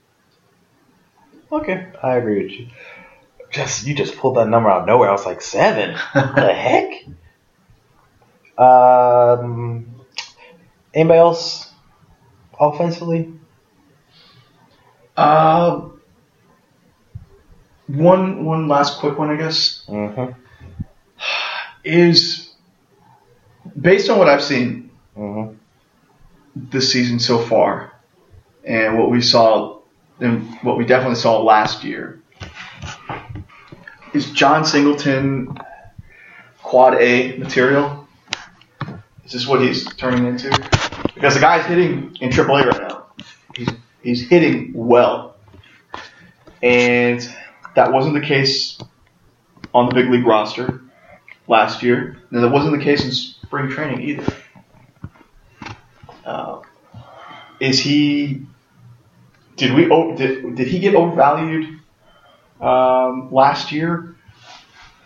[1.52, 2.68] Okay, I agree with you.
[3.54, 5.10] Just you just pulled that number out of nowhere.
[5.10, 5.96] I was like seven.
[6.14, 6.92] What the heck?
[8.58, 10.02] Um,
[10.94, 11.72] anybody else
[12.60, 13.34] offensively?
[15.16, 15.90] Uh,
[17.88, 19.86] one one last quick one, I guess.
[19.88, 20.40] Mm-hmm.
[21.84, 22.50] is
[23.80, 25.56] based on what I've seen, Mm-hmm.
[26.56, 27.94] this season so far,
[28.64, 29.80] and what we saw,
[30.20, 32.20] and what we definitely saw last year,
[34.14, 35.58] is Jon Singleton
[36.62, 38.08] quad A material?
[39.26, 40.50] Is this what he's turning into?
[41.16, 43.06] Because the guy's hitting in AAA right now.
[43.56, 43.70] He's
[44.04, 45.36] he's hitting well,
[46.62, 47.22] and
[47.76, 48.80] that wasn't the case
[49.74, 50.82] on the big league roster
[51.48, 54.34] last year, and that wasn't the case in spring training either.
[56.26, 56.62] Uh,
[57.60, 58.46] is he?
[59.56, 59.86] Did we?
[60.16, 61.80] Did, did he get overvalued
[62.64, 64.16] um, last year?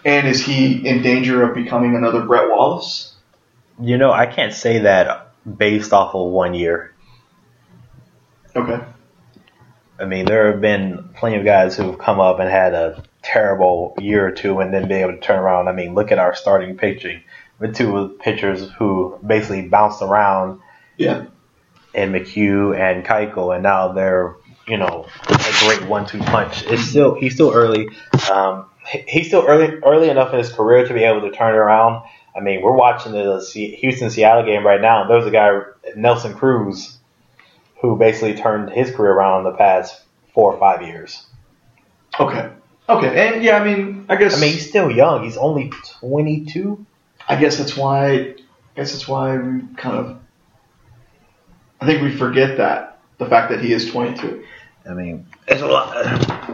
[0.06, 3.14] And is he in danger of becoming another Brett Wallace?
[3.82, 6.94] You know, I can't say that based off of one year.
[8.56, 8.80] Okay.
[10.00, 13.96] I mean, there have been plenty of guys who've come up and had a terrible
[14.00, 15.68] year or two and then be able to turn around.
[15.68, 17.22] I mean, look at our starting pitching
[17.60, 20.60] with two pitchers who basically bounced around
[20.98, 21.26] Yeah.
[21.94, 24.36] in McHugh and Keuchel, and now they're
[24.68, 26.64] you know a great one-two punch.
[26.64, 27.90] It's still he's still early.
[28.32, 28.66] Um,
[29.08, 32.04] he's still early early enough in his career to be able to turn it around.
[32.36, 33.40] I mean, we're watching the
[33.80, 35.02] Houston Seattle game right now.
[35.02, 35.60] and There's a guy
[35.96, 36.98] Nelson Cruz
[37.82, 40.02] who basically turned his career around in the past
[40.34, 41.26] four or five years.
[42.20, 42.50] Okay.
[42.90, 43.28] Okay.
[43.28, 44.38] And yeah, I mean, I guess.
[44.38, 45.24] I mean, he's still young.
[45.24, 46.86] He's only 22.
[47.28, 48.12] I guess that's why.
[48.12, 48.36] I
[48.76, 50.20] guess that's why we kind of.
[51.80, 54.44] I think we forget that the fact that he is 22.
[54.90, 55.62] I mean, it's.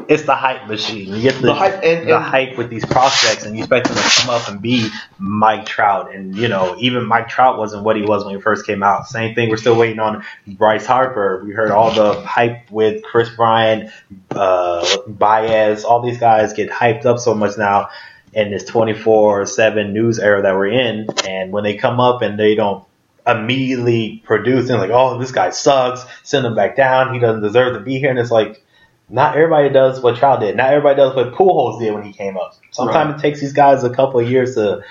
[0.09, 1.13] It's the hype machine.
[1.15, 3.87] You get the, The hype- and- the and- hype with these prospects, and you expect
[3.87, 6.13] them to come up and be Mike Trout.
[6.13, 9.07] And you know, even Mike Trout wasn't what he was when he first came out.
[9.07, 9.49] Same thing.
[9.49, 11.41] We're still waiting on Bryce Harper.
[11.45, 13.91] We heard all the hype with Kris Bryant,
[14.31, 15.85] uh, Baez.
[15.85, 17.89] All these guys get hyped up so much now
[18.33, 21.07] in this 24/7 news era that we're in.
[21.25, 22.83] And when they come up and they don't
[23.25, 26.05] immediately producing like, oh, this guy sucks.
[26.23, 27.13] Send him back down.
[27.13, 28.09] He doesn't deserve to be here.
[28.09, 28.63] And it's like,
[29.09, 30.55] not everybody does what Trout did.
[30.57, 32.55] Not everybody does what Pujols did when he came up.
[32.71, 34.83] Sometimes it takes these guys a couple of years to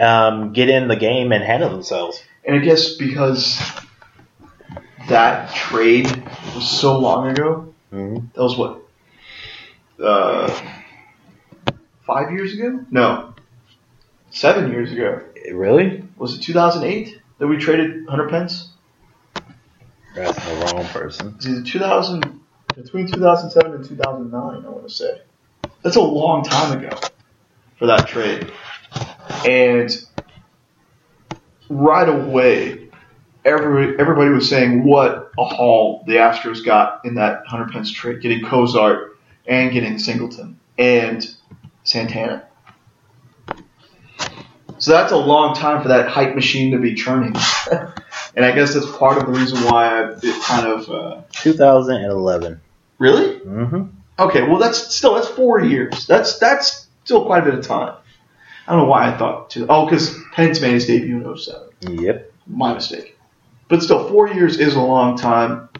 [0.00, 2.22] um, get in the game and handle themselves.
[2.44, 3.58] And I guess because
[5.08, 6.06] that trade
[6.54, 8.26] was so long ago, Mm-hmm.
[8.34, 8.80] that was what?
[10.02, 10.48] Uh,
[12.04, 12.84] five years ago?
[12.90, 13.34] No.
[14.32, 15.20] Seven years ago.
[15.52, 16.04] Really?
[16.16, 18.70] Was it 2008 that we traded Hunter Pence?
[20.14, 21.34] That's the wrong person.
[21.36, 22.40] It's either 2000,
[22.76, 25.20] between 2007 and 2009, I want to say.
[25.82, 26.96] That's a long time ago
[27.78, 28.50] for that trade.
[29.44, 29.90] And
[31.68, 32.90] right away,
[33.44, 38.22] every, everybody was saying what a haul the Astros got in that Hunter Pence trade,
[38.22, 39.10] getting Cosart
[39.46, 41.26] and getting Singleton and
[41.82, 42.46] Santana.
[44.84, 47.34] So that's a long time for that hype machine to be churning.
[48.36, 50.90] and I guess that's part of the reason why I, it kind of.
[50.90, 52.60] Uh, 2011.
[52.98, 53.40] really?
[53.40, 53.84] Mm-hmm.
[54.18, 56.06] Okay, well that's still that's four years.
[56.06, 57.94] That's that's still quite a bit of time.
[58.66, 59.64] I don't know why I thought two.
[59.70, 61.62] Oh, because Pence made his debut in 07.
[62.02, 62.32] Yep.
[62.46, 63.18] My mistake.
[63.68, 65.70] But still, four years is a long time.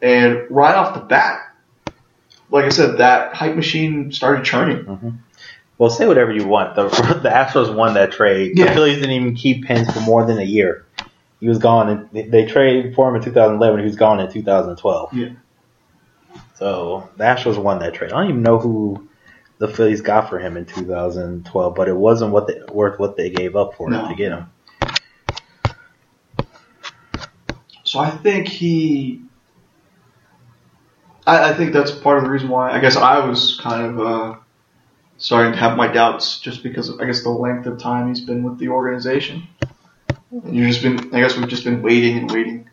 [0.00, 1.52] And right off the bat,
[2.48, 5.20] like I said, that hype machine started churning.
[5.78, 6.76] Well, say whatever you want.
[6.76, 6.88] The
[7.22, 8.56] the Astros won that trade.
[8.56, 8.66] Yeah.
[8.66, 10.86] The Phillies didn't even keep Pence for more than a year.
[11.40, 11.88] He was gone.
[12.12, 13.80] and they- traded for him in 2011.
[13.80, 15.12] He was gone in 2012.
[15.14, 15.28] Yeah.
[16.54, 18.12] So the Astros won that trade.
[18.12, 19.08] I don't even know who
[19.58, 23.30] the Phillies got for him in 2012, but it wasn't what they, worth what they
[23.30, 24.02] gave up for No.
[24.04, 24.46] him to get him.
[27.84, 29.22] So I think he.
[31.26, 32.70] I, I think that's part of the reason why.
[32.70, 34.36] I guess I was kind of uh,
[35.22, 38.20] starting to have my doubts just because of, I guess the length of time he's
[38.20, 39.46] been with the organization.
[40.32, 41.14] And you've just been.
[41.14, 42.68] I guess we've just been waiting and waiting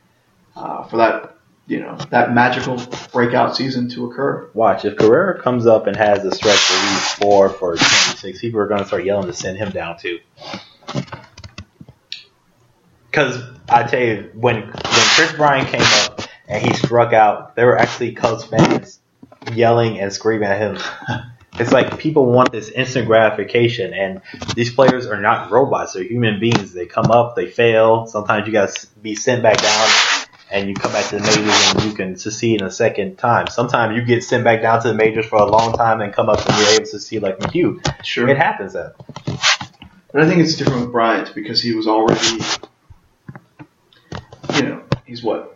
[0.56, 1.36] uh, for that.
[1.68, 2.82] You know that magical
[3.14, 4.50] breakout season to occur.
[4.56, 8.60] Watch if Correa comes up and has a stretch where he's four for 26, people
[8.60, 10.20] are going to start yelling to send him down too.
[13.12, 17.68] Because I tell you, when when Kris Bryant came up and he struck out, there
[17.68, 19.00] were actually Cubs fans
[19.54, 20.78] yelling and screaming at him.
[21.60, 24.22] It's like people want this instant gratification, and
[24.56, 26.74] these players are not robots; they're human beings.
[26.74, 28.08] They come up, they fail.
[28.08, 29.90] Sometimes you got to be sent back down,
[30.52, 33.48] and you come back to the majors and you can succeed in a second time.
[33.48, 36.30] Sometimes you get sent back down to the majors for a long time and come
[36.30, 38.04] up and you're able to succeed like McHugh.
[38.04, 38.28] Sure.
[38.28, 38.92] It happens then.
[40.12, 42.44] But I think it's different with Bryant because he was already,
[44.56, 45.56] you know, he's what,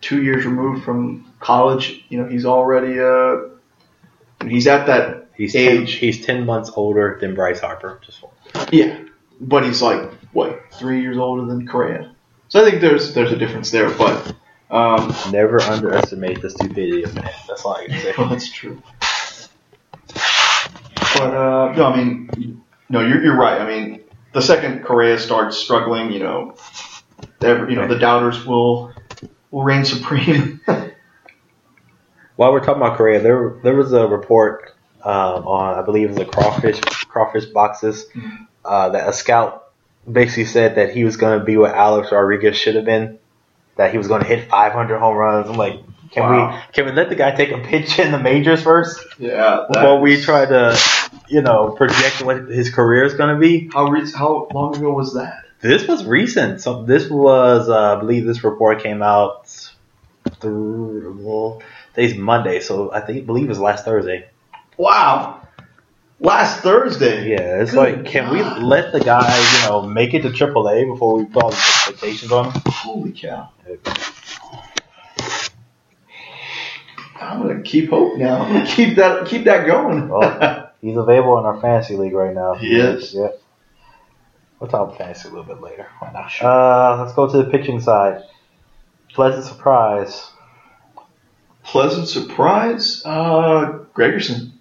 [0.00, 2.04] two years removed from college.
[2.08, 3.48] You know, he's already, uh,
[4.48, 5.94] he's at that He's ten, age.
[5.94, 7.98] he's ten months older than Bryce Harper.
[8.04, 8.22] Just
[8.70, 9.00] Yeah,
[9.40, 12.14] but he's like what, three years older than Correa.
[12.48, 14.34] So I think there's there's a difference there, but
[14.70, 17.30] um, Never underestimate the stupidity of man.
[17.48, 18.12] That's all I can say.
[18.18, 18.82] that's true.
[21.14, 23.62] But uh, no, I mean, no, you're you're right.
[23.62, 24.02] I mean,
[24.34, 26.54] the second Correa starts struggling, you know,
[27.40, 28.92] every, you know, the doubters will
[29.50, 30.60] will reign supreme.
[32.36, 36.10] While we're talking about Correa, there there was a report um, on I believe it
[36.10, 38.06] was the crawfish crawfish boxes
[38.64, 39.70] uh, that a scout
[40.10, 43.18] basically said that he was going to be what Alex Rodriguez should have been,
[43.76, 45.48] that he was going to hit 500 home runs.
[45.48, 46.50] I'm like, can Wow.
[46.50, 49.66] we can we let the guy take a pitch in the majors first yeah.
[49.72, 50.78] before we try to
[51.28, 53.70] you know project what his career is going to be?
[53.72, 55.44] How re- how long ago was that?
[55.60, 56.62] This was recent.
[56.62, 59.46] So this was, uh, I believe, this report came out
[60.40, 61.62] through well,
[61.94, 64.28] today's Monday, so I think believe it was last Thursday.
[64.76, 65.46] Wow.
[66.18, 67.30] Last Thursday.
[67.30, 70.92] Yeah, it's Good like, can we let the guy, you know, make it to AAA
[70.92, 72.62] before we put all these expectations on him?
[72.66, 73.50] Holy cow.
[77.20, 78.42] I'm gonna keep hope now.
[78.42, 80.08] I'm gonna keep that keep that going.
[80.08, 82.54] Well, He's available in our fantasy league right now.
[82.54, 83.12] He is?
[83.14, 83.28] Yeah.
[84.58, 85.86] We'll talk fantasy a little bit later.
[85.98, 86.32] Why not?
[86.42, 88.22] Uh, let's go to the pitching side.
[89.12, 90.30] Pleasant surprise.
[91.62, 94.52] Pleasant surprise, uh, Gregerson.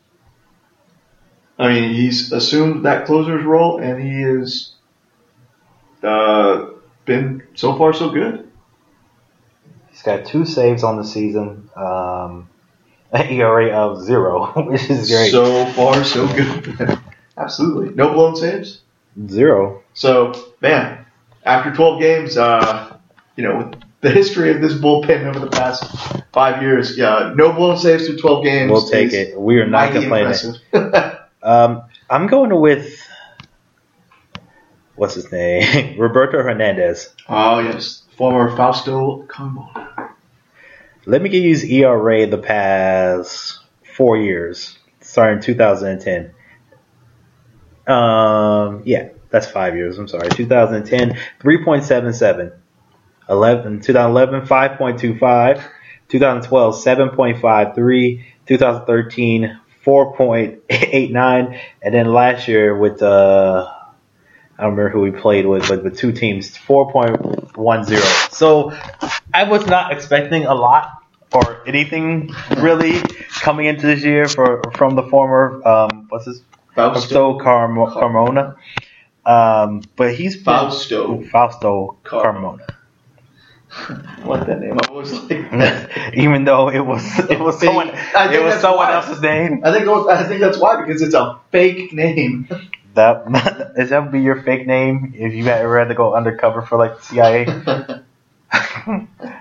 [1.60, 4.72] I mean, he's assumed that closer's role, and he has
[6.02, 6.68] uh,
[7.04, 8.50] been so far so good.
[9.90, 11.70] He's got two saves on the season.
[11.76, 12.50] Um,
[13.12, 15.32] an ERA of zero, which is great.
[15.32, 16.98] So far so good.
[17.38, 18.82] Absolutely, no blown saves.
[19.28, 19.84] zero.
[19.94, 21.06] So, man,
[21.44, 22.98] after 12 games, uh,
[23.36, 25.84] you know, with the history of this bullpen over the past
[26.34, 28.72] five years, yeah, no blown saves through 12 games.
[28.72, 29.40] We'll take it.
[29.40, 30.56] We are not complaining.
[31.42, 33.02] Um, I'm going with
[34.96, 37.14] what's his name, Roberto Hernandez.
[37.28, 39.70] oh, yes, former Fausto Combo.
[41.06, 43.60] Let me give you his ERA the past
[43.96, 46.32] four years, starting 2010.
[47.88, 49.98] Um, yeah, that's five years.
[49.98, 50.30] I'm sorry.
[50.30, 52.54] 2010, 3.77.
[53.30, 55.64] 11, 2011, 5.25.
[56.10, 58.24] 2012, 7.53.
[58.46, 61.60] 2013, 4.89.
[61.82, 63.72] And then last year with, uh,
[64.58, 68.32] I don't remember who we played with, but with two teams, 4.10.
[68.34, 68.72] So
[69.34, 71.00] I was not expecting a lot
[71.34, 76.42] or anything really coming into this year for from the former um, what's his
[76.76, 77.38] Fausto.
[77.38, 78.56] Carmona.
[79.26, 81.24] Um, but he's Fausto.
[81.24, 82.66] Fausto Carmona.
[83.72, 84.78] I that name.
[84.88, 87.68] I was like, Even though it was it was Fake.
[87.68, 88.94] someone I think it was someone why.
[88.96, 89.62] else's name.
[89.64, 92.48] I think I think that's why because it's a fake name.
[92.96, 96.64] That is that would be your fake name if you ever had to go undercover
[96.64, 97.46] for like the CIA.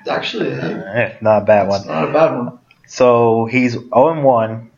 [0.08, 1.86] Actually, Eh, not a bad one.
[1.86, 2.58] not a bad one.
[2.86, 4.70] So he's 0 1,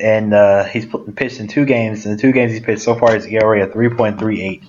[0.00, 2.06] and uh, he's pitched in two games.
[2.06, 4.62] In the two games he's pitched so far, his ERA at 3.38.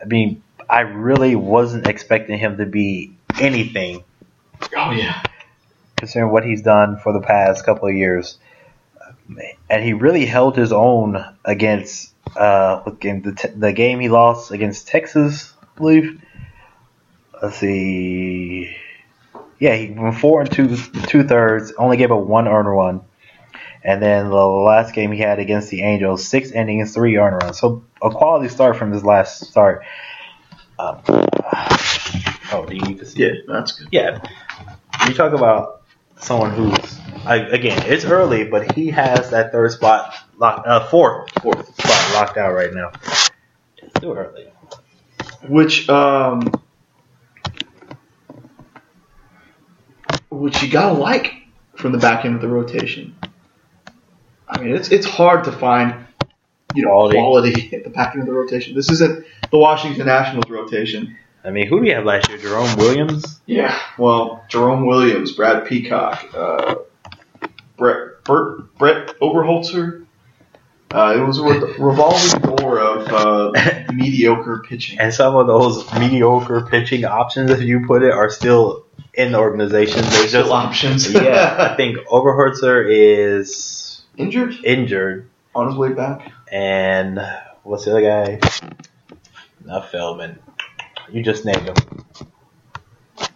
[0.00, 0.41] I mean,
[0.72, 4.04] I really wasn't expecting him to be anything
[4.74, 5.22] Oh yeah.
[5.98, 8.38] considering what he's done for the past couple of years.
[9.68, 14.50] And he really held his own against uh, game the, te- the game he lost
[14.50, 16.22] against Texas, I believe.
[17.42, 18.74] Let's see.
[19.58, 23.02] Yeah, he went four and two two thirds, only gave up one earned run.
[23.84, 27.58] And then the last game he had against the Angels, six innings, three earned runs.
[27.58, 29.84] So a quality start from his last start.
[30.82, 31.00] Um,
[32.52, 33.20] oh, do you need to see?
[33.20, 33.88] Yeah, that's good.
[33.92, 34.20] Yeah.
[35.06, 35.82] You talk about
[36.18, 41.30] someone who's I, again, it's early, but he has that third spot locked, uh, fourth,
[41.40, 42.90] fourth spot locked out right now.
[43.78, 44.48] It's still early.
[45.48, 46.50] Which um,
[50.30, 51.32] which you gotta like
[51.76, 53.14] from the back end of the rotation.
[54.48, 56.06] I mean, it's it's hard to find
[56.74, 57.18] you know Quality.
[57.18, 58.74] quality, at the back end of the rotation.
[58.74, 61.16] This isn't the Washington Nationals rotation.
[61.44, 62.38] I mean, who do we have last year?
[62.38, 63.40] Jerome Williams.
[63.46, 66.76] Yeah, well, Jerome Williams, Brad Peacock, uh,
[67.76, 70.06] Brett Bert, Brett Oberholtzer.
[70.94, 71.42] Uh, it was a
[71.82, 75.00] revolving door of uh, mediocre pitching.
[75.00, 78.84] And some of those mediocre pitching options, as you put it, are still
[79.14, 80.02] in the organization.
[80.02, 81.12] They're Still just options.
[81.12, 81.56] yeah.
[81.72, 86.30] I think Oberholtzer is Injured injured, on his way back.
[86.52, 87.18] and
[87.62, 88.38] what's the other guy?
[89.64, 90.38] Not Feldman.
[91.10, 91.74] You just named him.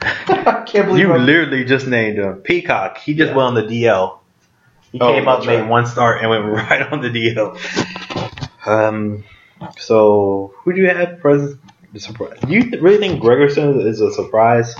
[0.00, 2.36] I can't believe You I- literally just named him.
[2.36, 2.98] Peacock.
[2.98, 3.36] He just Yeah.
[3.36, 4.18] went on the DL.
[4.90, 5.68] He Oh, came up, that's made right.
[5.70, 7.56] one start, and went right on the DL.
[8.66, 9.24] Um.
[9.78, 11.56] So who do you have pres-
[11.92, 12.38] the surprise.
[12.40, 14.74] Do you really think Gregerson is a surprise?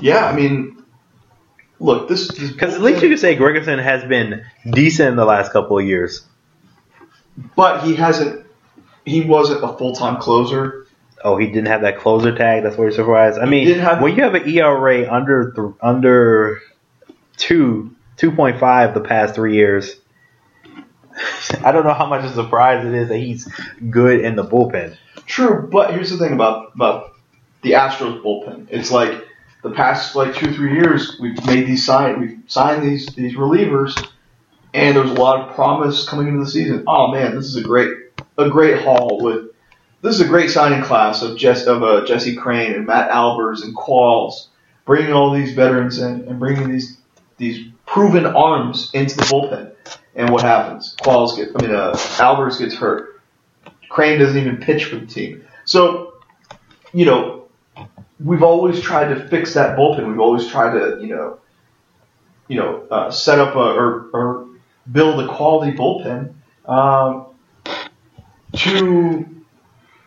[0.00, 0.82] Yeah, I mean,
[1.80, 5.52] look, this because at least you can say Gregerson has been decent in the last
[5.52, 6.24] couple of years.
[7.56, 8.46] But he hasn't.
[9.04, 10.86] He wasn't a full time closer.
[11.22, 12.62] Oh, he didn't have that closer tag.
[12.62, 13.38] That's what you're surprised.
[13.38, 16.60] I mean, have, when you have an ERA under th- under
[17.36, 19.96] two two point five the past three years,
[21.64, 23.48] I don't know how much of a surprise it is that he's
[23.90, 24.96] good in the bullpen.
[25.26, 27.14] True, but here's the thing about about
[27.62, 28.66] the Astros bullpen.
[28.70, 29.24] It's like
[29.62, 33.96] the past like two three years we've made these sign we've signed these these relievers,
[34.74, 36.84] and there's a lot of promise coming into the season.
[36.86, 37.96] Oh man, this is a great
[38.36, 39.52] a great haul with
[40.02, 43.62] this is a great signing class of Jess of uh, Jesse Crane and Matt Albers
[43.62, 44.48] and Qualls,
[44.84, 46.98] bringing all these veterans in and bringing these
[47.38, 49.70] these proven arms into the bullpen.
[50.16, 50.94] And what happens?
[51.00, 53.22] Qualls get I mean uh, Albers gets hurt.
[53.88, 55.44] Crane doesn't even pitch for the team.
[55.64, 56.14] So,
[56.92, 57.46] you know,
[58.18, 60.08] we've always tried to fix that bullpen.
[60.08, 61.38] We've always tried to, you know,
[62.48, 64.33] you know, uh, set up a, or, or
[64.90, 66.34] build a quality bullpen
[66.66, 67.26] um,
[68.52, 69.26] to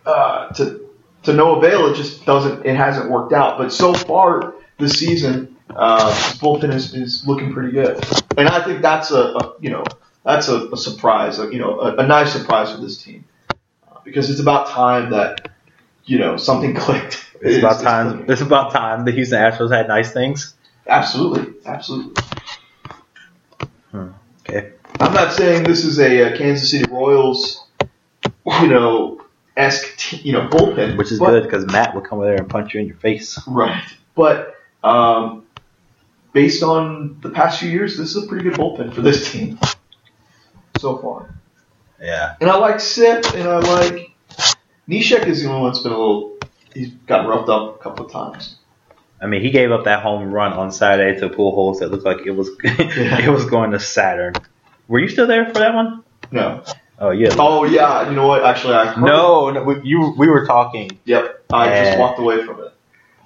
[0.05, 0.87] uh, to
[1.23, 1.91] to no avail.
[1.91, 2.65] It just doesn't.
[2.65, 3.57] It hasn't worked out.
[3.57, 8.03] But so far this season, uh, this bullpen is, is looking pretty good,
[8.37, 9.83] and I think that's a, a you know
[10.23, 11.39] that's a, a surprise.
[11.39, 15.11] A, you know, a, a nice surprise for this team uh, because it's about time
[15.11, 15.51] that
[16.05, 17.25] you know something clicked.
[17.41, 18.29] It's about time.
[18.29, 20.55] It's about time the Houston Astros had nice things.
[20.87, 22.23] Absolutely, absolutely.
[23.91, 24.09] Hmm.
[24.49, 24.71] Okay.
[24.99, 27.65] I'm not saying this is a, uh Kansas City Royals,
[28.61, 29.21] you know,
[29.55, 32.49] esque, you know, bullpen, which is but, good because Matt will come over there and
[32.49, 33.39] punch you in your face.
[33.47, 33.83] Right,
[34.15, 35.45] but um,
[36.33, 39.59] based on the past few years, this is a pretty good bullpen for this team
[40.77, 41.35] so far.
[42.01, 42.35] Yeah.
[42.39, 44.11] And I like Sipp, and I like
[44.87, 46.37] Neshek is the only one that's been a little.
[46.73, 48.56] He's got roughed up a couple of times.
[49.19, 52.25] I mean, he gave up that home run on Saturday to Pujols that looked like
[52.25, 54.33] it was it was going to Saturn.
[54.87, 56.03] Were you still there for that one?
[56.31, 56.63] No.
[56.99, 57.29] Oh yeah.
[57.37, 58.09] Oh yeah.
[58.09, 58.43] You know what?
[58.43, 60.99] Actually, I No, no we, you we were talking.
[61.05, 61.45] Yep.
[61.51, 62.73] I just walked away from it.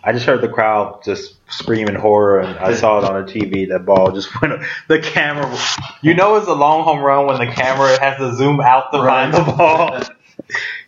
[0.04, 3.70] I just heard the crowd just screaming horror, and I saw it on the TV.
[3.70, 4.62] That ball just went.
[4.88, 5.56] The camera,
[6.02, 8.98] you know, it's a long home run when the camera has to zoom out to
[8.98, 10.02] find the ball.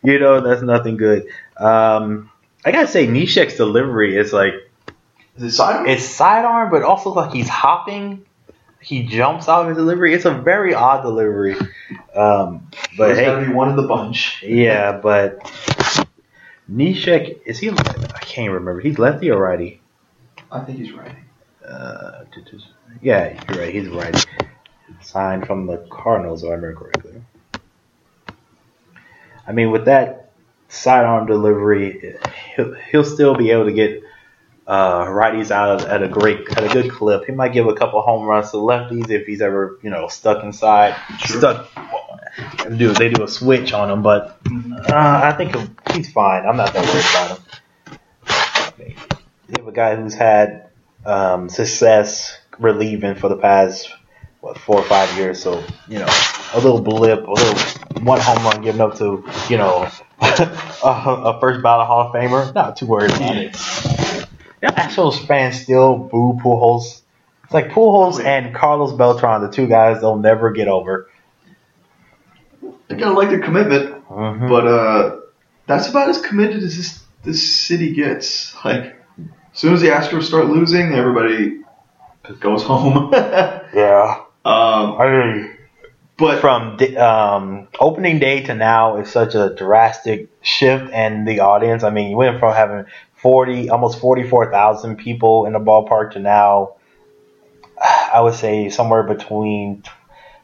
[0.06, 1.28] You know, that's nothing good.
[1.56, 2.30] Um,
[2.66, 4.56] I gotta say, Neshek's delivery is like
[5.38, 5.88] Is it sidearm?
[5.88, 8.26] it's sidearm, but also like he's hopping.
[8.80, 10.14] He jumps out of his delivery.
[10.14, 11.56] It's a very odd delivery.
[12.14, 14.44] Um, but There's hey, gotta be one in the bunch.
[14.44, 15.40] yeah, but
[16.70, 17.70] Neshek is he?
[17.70, 18.82] I can't remember.
[18.82, 19.82] He's lefty or righty?
[20.52, 21.16] I think he's right.
[21.66, 22.26] Uh,
[23.02, 23.74] yeah, you're right.
[23.74, 24.26] He's right.
[25.02, 27.22] Signed from the Cardinals, if I remember correctly.
[29.48, 30.32] I mean, with that
[30.70, 32.18] sidearm delivery,
[32.56, 34.02] he'll, he'll still be able to get
[34.66, 37.26] uh, righties out at a great, at a good clip.
[37.26, 40.44] He might give a couple home runs to lefties if he's ever, you know, stuck
[40.44, 40.96] inside.
[41.20, 41.38] Sure.
[41.40, 41.70] Stuck.
[42.78, 44.02] Do they do a switch on him?
[44.02, 44.40] But
[44.90, 45.56] uh, I think
[45.92, 46.46] he's fine.
[46.46, 47.54] I'm not that worried about him.
[49.50, 50.70] You have a guy who's had
[51.06, 53.90] um, success relieving for the past
[54.44, 55.42] what four or five years.
[55.42, 56.08] So you know,
[56.54, 59.90] a little blip, a little one home run given up to you know
[60.22, 62.54] a, a first ballot Hall of Famer.
[62.54, 64.03] Not too worried about it.
[64.72, 67.02] Astros fans still boo Pujols.
[67.44, 71.10] It's like Pujols and Carlos Beltran, the two guys they'll never get over.
[72.88, 74.50] They gotta like their commitment, Mhm.
[74.50, 75.16] but uh,
[75.68, 78.54] that's about as committed as this this city gets.
[78.66, 78.96] Like,
[79.54, 81.62] as soon as the Astros start losing, everybody
[82.40, 83.12] goes home.
[83.14, 85.58] yeah, um, I mean,
[86.18, 91.84] but from um, opening day to now is such a drastic shift in the audience.
[91.84, 92.86] I mean, you went from having
[93.24, 96.76] forty, almost forty-four thousand people in the ballpark to now,
[97.82, 99.84] I would say somewhere between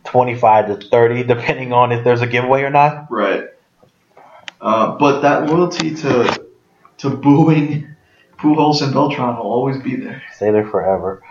[0.05, 3.11] twenty-five to thirty, depending on if there's a giveaway or not.
[3.11, 3.43] right,
[4.59, 6.45] uh, but that loyalty to
[6.97, 7.95] to booing
[8.39, 10.23] Pujols and Beltran will always be there.
[10.33, 11.21] Stay there forever.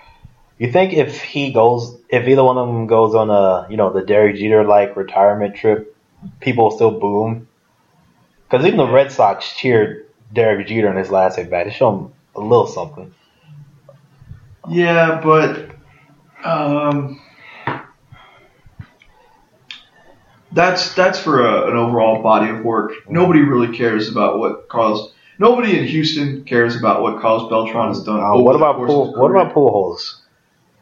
[0.59, 3.93] You think if he goes, if either one of them goes on a, you know,
[3.93, 5.97] the Derek Jeter like retirement trip,
[6.41, 7.49] people will still boo him?
[8.45, 11.67] Because even the Red Sox cheered Derek Jeter in his last at bat.
[11.67, 13.15] They show him a little something.
[14.69, 15.71] Yeah, but
[16.45, 17.21] um,
[20.53, 22.93] that's that's for a, an overall body of work.
[23.09, 25.13] Nobody really cares about what Carlos.
[25.39, 28.21] Nobody in Houston cares about what Carlos Beltran has done.
[28.21, 29.15] Uh, what about pool?
[29.15, 30.17] What about Pujols?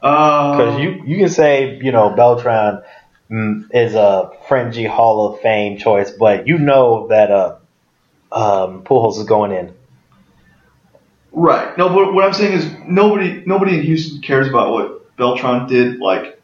[0.03, 2.82] Um, Because you you can say you know Beltran
[3.30, 7.57] mm, is a fringy Hall of Fame choice, but you know that uh
[8.33, 9.74] um, Pujols is going in.
[11.33, 11.77] Right.
[11.77, 15.99] No, but what I'm saying is nobody nobody in Houston cares about what Beltran did
[15.99, 16.41] like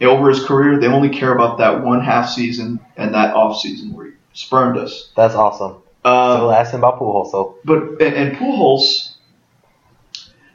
[0.00, 0.78] over his career.
[0.78, 4.78] They only care about that one half season and that off season where he spurned
[4.78, 5.10] us.
[5.16, 5.82] That's awesome.
[6.04, 9.16] Um, so asking about Pujols, so but and, and Pujols,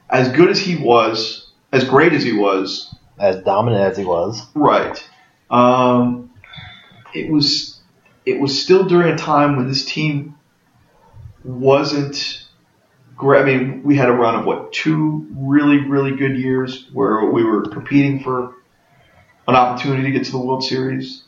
[0.10, 4.42] as good as he was, as great as he was, as dominant as he was,
[4.56, 5.08] right?
[5.52, 6.32] Um,
[7.14, 7.80] it was
[8.26, 10.35] it was still during a time when this team
[11.46, 12.46] wasn't
[13.16, 13.42] great.
[13.42, 17.44] I mean, we had a run of what two really really good years where we
[17.44, 18.56] were competing for
[19.48, 21.24] an opportunity to get to the World Series,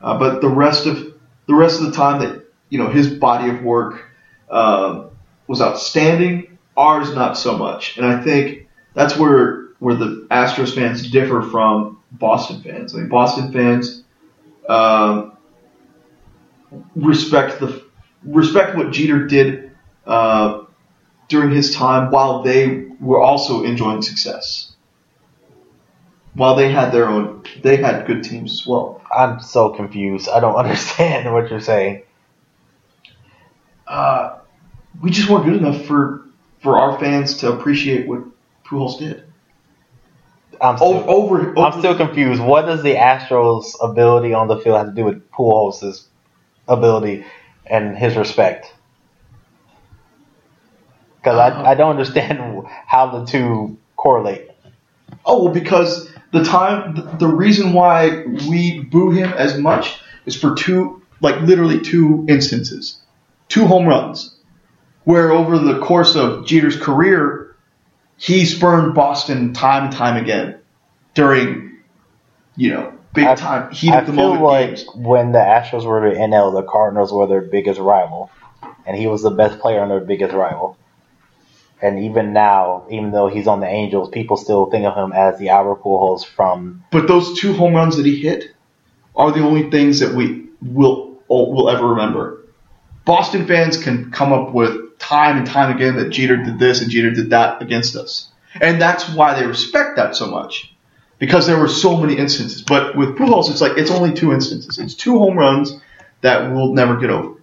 [0.00, 1.14] uh, but the rest of
[1.46, 4.04] the rest of the time that you know his body of work
[4.50, 5.10] um,
[5.46, 6.58] was outstanding.
[6.76, 12.02] Ours not so much, and I think that's where where the Astros fans differ from
[12.12, 12.94] Boston fans.
[12.94, 14.02] I mean, Boston fans
[14.68, 15.36] um,
[16.96, 17.83] respect the
[18.24, 19.70] respect what Jeter did
[20.06, 20.64] uh,
[21.28, 24.72] during his time, while they were also enjoying success.
[26.34, 29.00] While they had their own, they had good teams as well.
[29.14, 30.28] I'm so confused.
[30.28, 32.02] I don't understand what you're saying.
[33.86, 34.38] Uh,
[35.00, 36.24] we just weren't good enough for
[36.62, 38.22] for our fans to appreciate what
[38.64, 39.24] Pujols did.
[40.60, 42.40] I'm still, Over, over, over I'm still confused.
[42.40, 46.06] What does the Astros' ability on the field have to do with Pujols'
[46.66, 47.24] ability
[47.66, 48.72] and his respect?
[51.16, 51.62] Because I, uh-huh.
[51.62, 54.50] I don't understand how the two correlate.
[55.24, 60.36] Oh, well, because the time, the, the reason why we boo him as much is
[60.36, 63.00] for two, like literally two instances,
[63.48, 64.36] two home runs,
[65.04, 67.56] where over the course of Jeter's career,
[68.16, 70.58] he spurned Boston time and time again
[71.14, 71.78] during,
[72.56, 74.86] you know, big I- time heat I of the feel moment like games.
[74.94, 78.30] when the Astros were the NL, the Cardinals were their biggest rival,
[78.86, 80.76] and he was the best player on their biggest rival.
[81.80, 85.38] And even now, even though he's on the Angels, people still think of him as
[85.38, 86.82] the Albert Pujols from.
[86.90, 88.54] But those two home runs that he hit
[89.14, 92.42] are the only things that we will will ever remember.
[93.04, 96.90] Boston fans can come up with time and time again that Jeter did this and
[96.90, 100.73] Jeter did that against us, and that's why they respect that so much
[101.18, 102.62] because there were so many instances.
[102.62, 104.78] But with Pujols, it's like it's only two instances.
[104.78, 105.72] It's two home runs
[106.20, 107.38] that we'll never get over.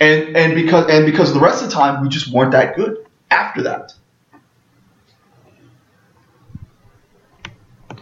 [0.00, 3.06] And and because and because the rest of the time we just weren't that good
[3.30, 3.92] after that.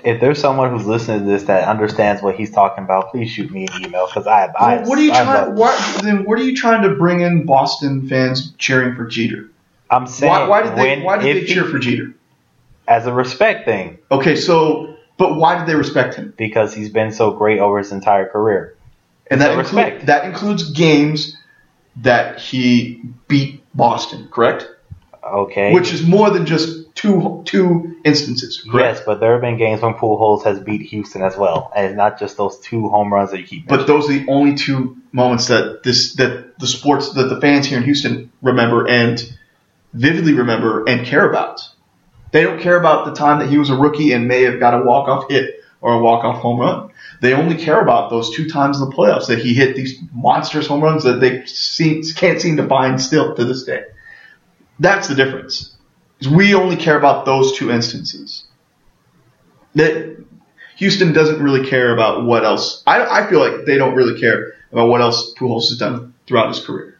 [0.03, 3.51] If there's someone who's listening to this that understands what he's talking about, please shoot
[3.51, 4.77] me an email because I, I.
[4.77, 5.55] Well, what are you trying?
[5.57, 6.25] What then?
[6.25, 9.51] What are you trying to bring in Boston fans cheering for Jeter?
[9.91, 10.31] I'm saying.
[10.33, 10.83] Why, why did they?
[10.83, 12.15] when- Why did they he- cheer for Jeter?
[12.91, 16.35] As a respect thing, Okay, so but why did they respect him?
[16.37, 18.77] because he's been so great over his entire career.
[19.31, 20.07] And that include, respect.
[20.07, 21.37] that includes games
[22.03, 24.69] that he beat Boston, correct?
[25.23, 25.73] Okay.
[25.73, 28.97] Which is more than just two two instances, correct?
[28.97, 31.97] Yes, but there have been games when Pujols has beat Houston as well, and it's
[31.97, 33.69] not just those two home runs that you keep.
[33.69, 37.67] But those are the only two moments that this that the sports that the fans
[37.67, 39.23] here in Houston remember and
[39.93, 41.61] vividly remember and care about.
[42.33, 44.81] They don't care about the time that he was a rookie and may have got
[44.81, 46.91] a walk off hit or a walk off home run.
[47.21, 50.67] They only care about those two times in the playoffs that he hit these monstrous
[50.67, 53.85] home runs that they see, can't seem to find still to this day.
[54.79, 55.77] That's the difference.
[56.31, 58.45] We only care about those two instances.
[59.75, 60.17] That
[60.77, 62.83] Houston doesn't really care about what else.
[62.87, 66.49] I, I feel like they don't really care about what else Pujols has done throughout
[66.49, 66.99] his career.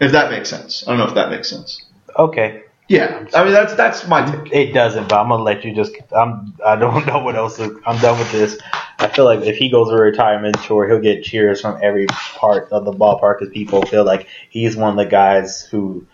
[0.00, 0.86] If that makes sense.
[0.86, 1.84] I don't know if that makes sense.
[2.16, 4.52] okay, Yeah, I mean that's that's my take.
[4.52, 5.08] it doesn't.
[5.08, 5.92] But I'm gonna let you just.
[6.10, 6.52] I'm.
[6.66, 7.56] I don't know what else.
[7.60, 8.58] Is, I'm done with this.
[8.98, 12.06] I feel like if he goes to a retirement tour, he'll get cheers from every
[12.08, 16.04] part of the ballpark because people feel like he's one of the guys who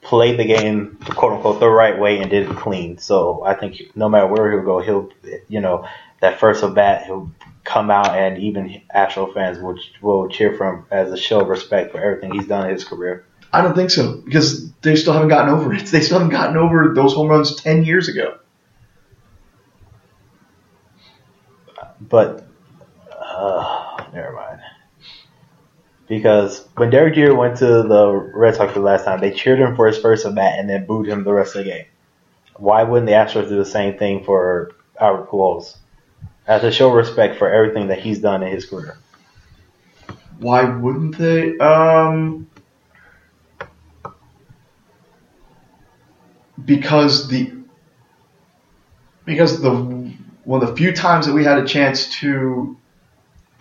[0.00, 2.96] played the game, quote unquote, the right way and did it clean.
[2.96, 5.10] So I think no matter where he'll go, he'll,
[5.48, 5.86] you know,
[6.22, 7.30] that first at bat, he'll
[7.64, 11.48] come out and even Astro fans will will cheer for him as a show of
[11.48, 13.26] respect for everything he's done in his career.
[13.56, 15.86] I don't think so because they still haven't gotten over it.
[15.90, 18.36] They still haven't gotten over those home runs ten years ago.
[21.98, 22.46] But
[23.10, 24.60] uh, never mind.
[26.06, 29.74] Because when Derek Jeter went to the Red Sox the last time, they cheered him
[29.74, 31.86] for his first at bat and then booed him the rest of the game.
[32.56, 35.78] Why wouldn't the Astros do the same thing for Albert Pujols?
[36.46, 38.98] As a show respect for everything that he's done in his career.
[40.38, 41.56] Why wouldn't they?
[41.56, 42.48] Um,
[46.64, 47.52] because the
[49.24, 49.70] because the
[50.44, 52.76] one of the few times that we had a chance to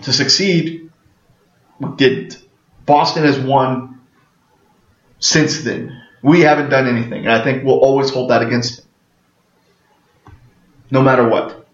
[0.04, 0.92] to succeed,
[1.80, 2.42] we didn't.
[2.86, 4.02] Boston has won
[5.20, 6.02] since then.
[6.22, 8.86] We haven't done anything, and I think we'll always hold that against him,
[10.92, 11.68] no matter what.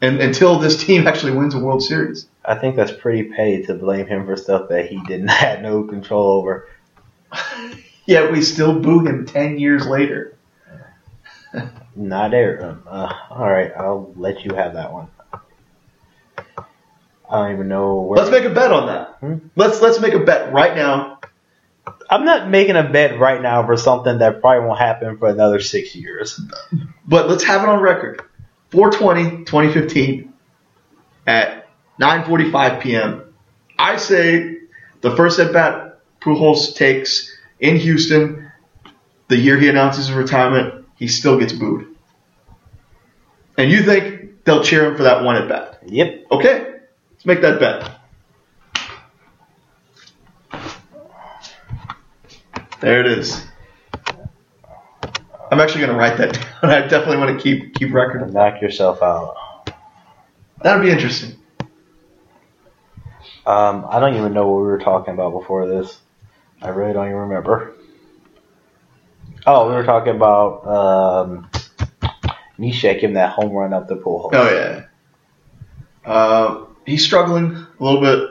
[0.00, 2.28] And until this team actually wins a World Series.
[2.44, 5.82] I think that's pretty petty to blame him for stuff that he didn't have no
[5.82, 6.68] control over.
[8.06, 10.35] Yet we still boo him ten years later.
[11.96, 12.78] Not there.
[12.86, 15.08] Uh, all right, I'll let you have that one.
[17.28, 18.18] I don't even know where.
[18.18, 19.16] Let's make a bet on that.
[19.20, 19.48] Hmm?
[19.56, 21.18] Let's let's make a bet right now.
[22.08, 25.60] I'm not making a bet right now for something that probably won't happen for another
[25.60, 26.40] six years.
[27.06, 28.22] But let's have it on record.
[28.70, 30.32] 420, 2015
[31.26, 31.68] at
[32.00, 33.34] 9:45 p.m.
[33.78, 34.58] I say
[35.00, 38.46] the first at bat Pujols takes in Houston
[39.28, 41.94] the year he announces his retirement, he still gets booed.
[43.58, 45.80] And you think they'll cheer him for that one at bat?
[45.86, 46.26] Yep.
[46.30, 46.74] Okay,
[47.12, 47.92] let's make that bet.
[52.80, 53.42] There it is.
[55.50, 56.32] I'm actually going to write that
[56.62, 56.70] down.
[56.70, 58.52] I definitely want to keep keep record of that.
[58.54, 59.36] Knock yourself out.
[60.62, 61.36] That'd be interesting.
[63.46, 66.00] Um, I don't even know what we were talking about before this.
[66.60, 67.75] I really don't even remember.
[69.46, 71.50] Oh, we were talking about um,
[72.58, 74.30] Neshek giving that home run up the Pujols.
[74.32, 74.84] Oh yeah.
[76.04, 78.28] Uh, he's struggling a little bit,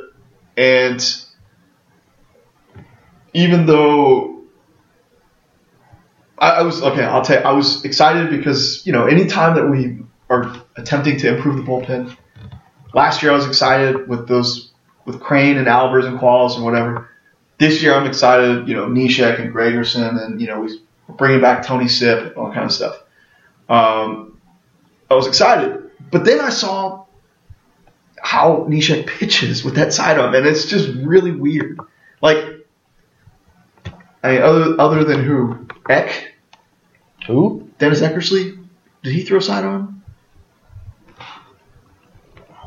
[0.57, 1.21] and
[3.33, 4.43] even though
[6.37, 9.67] I, I was okay, I'll tell you, I was excited because you know anytime that
[9.67, 9.99] we
[10.29, 12.15] are attempting to improve the bullpen.
[12.93, 14.71] Last year I was excited with those
[15.05, 17.09] with Crane and Albers and Qualls and whatever.
[17.57, 21.65] This year I'm excited, you know, Nishek and Gregerson and you know we- bringing back
[21.65, 23.01] Tony Sipp, all kind of stuff.
[23.69, 24.39] Um,
[25.09, 27.05] I was excited, but then I saw
[28.21, 31.79] how Neshek pitches with that sidearm, and it's just really weird.
[32.21, 32.65] Like,
[34.23, 36.33] I mean, other other than who, Eck,
[37.27, 37.69] Who?
[37.77, 38.57] Dennis Eckersley,
[39.03, 40.03] did he throw sidearm?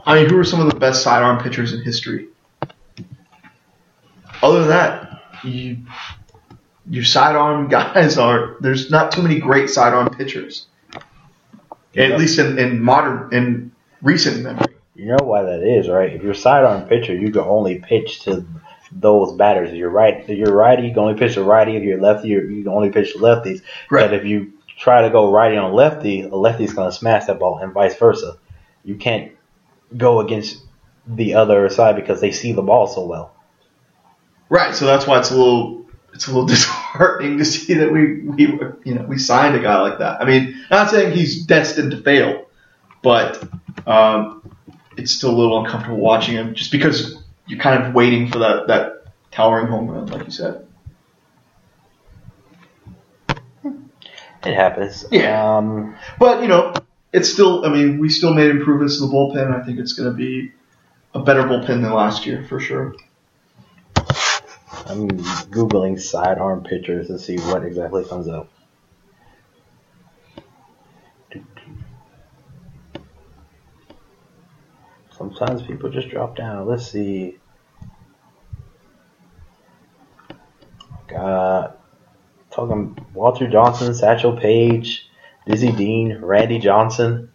[0.06, 2.28] I mean, who are some of the best sidearm pitchers in history?
[4.42, 5.78] Other than that, you
[6.88, 10.66] your sidearm guys are there's not too many great sidearm pitchers.
[11.96, 13.72] At least in, in modern in
[14.02, 14.76] recent memory.
[14.94, 16.12] You know why that is, right?
[16.12, 18.46] If you're a sidearm pitcher, you can only pitch to
[18.92, 19.70] those batters.
[19.70, 21.76] If you're right, if you're righty, you can only pitch to righty.
[21.76, 23.62] If you're lefty, you you can only pitch to lefties.
[23.90, 24.10] Right.
[24.10, 27.38] But if you try to go righty on lefty, a lefty's going to smash that
[27.38, 28.38] ball, and vice versa.
[28.84, 29.32] You can't
[29.96, 30.62] go against
[31.06, 33.34] the other side because they see the ball so well.
[34.48, 35.87] Right, so that's why it's a little
[36.18, 38.46] it's a little disheartening to see that we we
[38.84, 40.20] you know we signed a guy like that.
[40.20, 42.46] I mean, not saying he's destined to fail,
[43.02, 43.40] but
[43.86, 44.56] um,
[44.96, 48.66] it's still a little uncomfortable watching him just because you're kind of waiting for that
[48.66, 50.66] that towering home run, like you said.
[54.44, 55.04] It happens.
[55.12, 55.56] Yeah.
[55.56, 56.74] Um, But you know,
[57.12, 57.64] it's still.
[57.64, 59.54] I mean, we still made improvements to the bullpen.
[59.56, 60.52] I think it's going to be
[61.14, 62.96] a better bullpen than last year for sure.
[64.88, 65.08] I'm
[65.50, 68.50] googling sidearm pitchers to see what exactly comes up.
[75.18, 76.66] Sometimes people just drop down.
[76.66, 77.38] Let's see.
[81.08, 81.78] Got
[82.50, 85.08] talking Walter Johnson, Satchel Paige,
[85.46, 87.30] Dizzy Dean, Randy Johnson.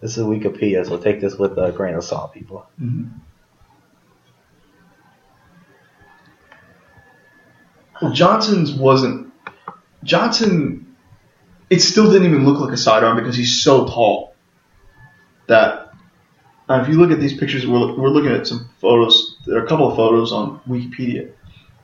[0.00, 2.66] This is Wikipedia, so take this with a grain of salt, people.
[2.80, 3.18] Mm-hmm.
[8.02, 9.32] Well, Johnson's wasn't.
[10.04, 10.96] Johnson,
[11.70, 14.34] it still didn't even look like a sidearm because he's so tall.
[15.48, 15.92] That
[16.68, 19.36] uh, if you look at these pictures, we're, we're looking at some photos.
[19.46, 21.30] There are a couple of photos on Wikipedia.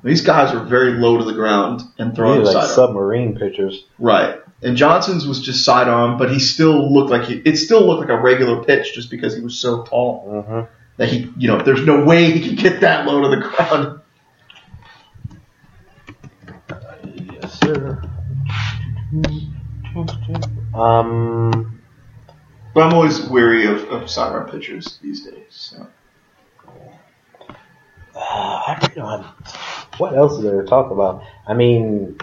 [0.05, 2.75] These guys are very low to the ground and throwing are like sidearm.
[2.75, 3.85] submarine pitchers.
[3.99, 4.41] right.
[4.61, 7.35] And Johnson's was just sidearm, but he still looked like he.
[7.45, 10.73] It still looked like a regular pitch just because he was so tall Mm-hmm.
[10.97, 14.01] that he, you know, there's no way he could get that low to the ground.
[20.75, 21.81] Um,
[22.75, 25.47] But I'm always weary of, of sidearm pitchers these days.
[25.51, 25.87] So.
[28.15, 29.27] uh, I don't know.
[29.97, 31.25] What else is there to talk about?
[31.47, 32.19] I mean,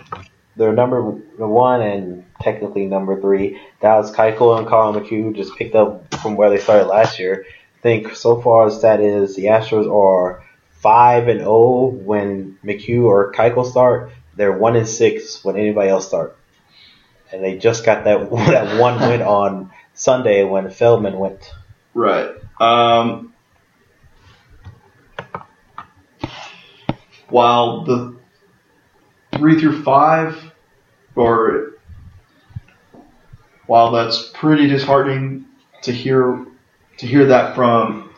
[0.55, 3.59] they're number one and technically number three.
[3.81, 7.45] Dallas Keuchel and Collin McHugh just picked up from where they started last year.
[7.79, 13.03] I think so far as that is, the Astros are five and zero when McHugh
[13.03, 14.11] or Keuchel start.
[14.35, 16.37] They're one and six when anybody else start.
[17.31, 21.51] And they just got that that one win on Sunday when Feldman went.
[21.93, 22.29] Right.
[22.59, 23.33] Um,
[27.29, 28.15] while the
[29.37, 30.51] three through five,
[31.15, 31.73] or
[33.65, 35.45] while that's pretty disheartening
[35.83, 36.45] to hear
[36.97, 38.09] to hear that from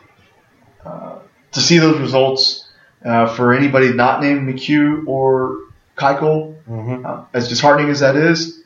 [0.84, 1.18] uh,
[1.52, 2.68] to see those results
[3.04, 5.58] uh, for anybody not named McHugh or
[5.96, 7.06] Keuchel, Mm-hmm.
[7.06, 8.57] uh, as disheartening as that is,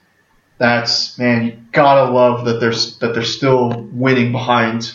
[0.63, 4.93] that's man, you gotta love that they're that they're still winning behind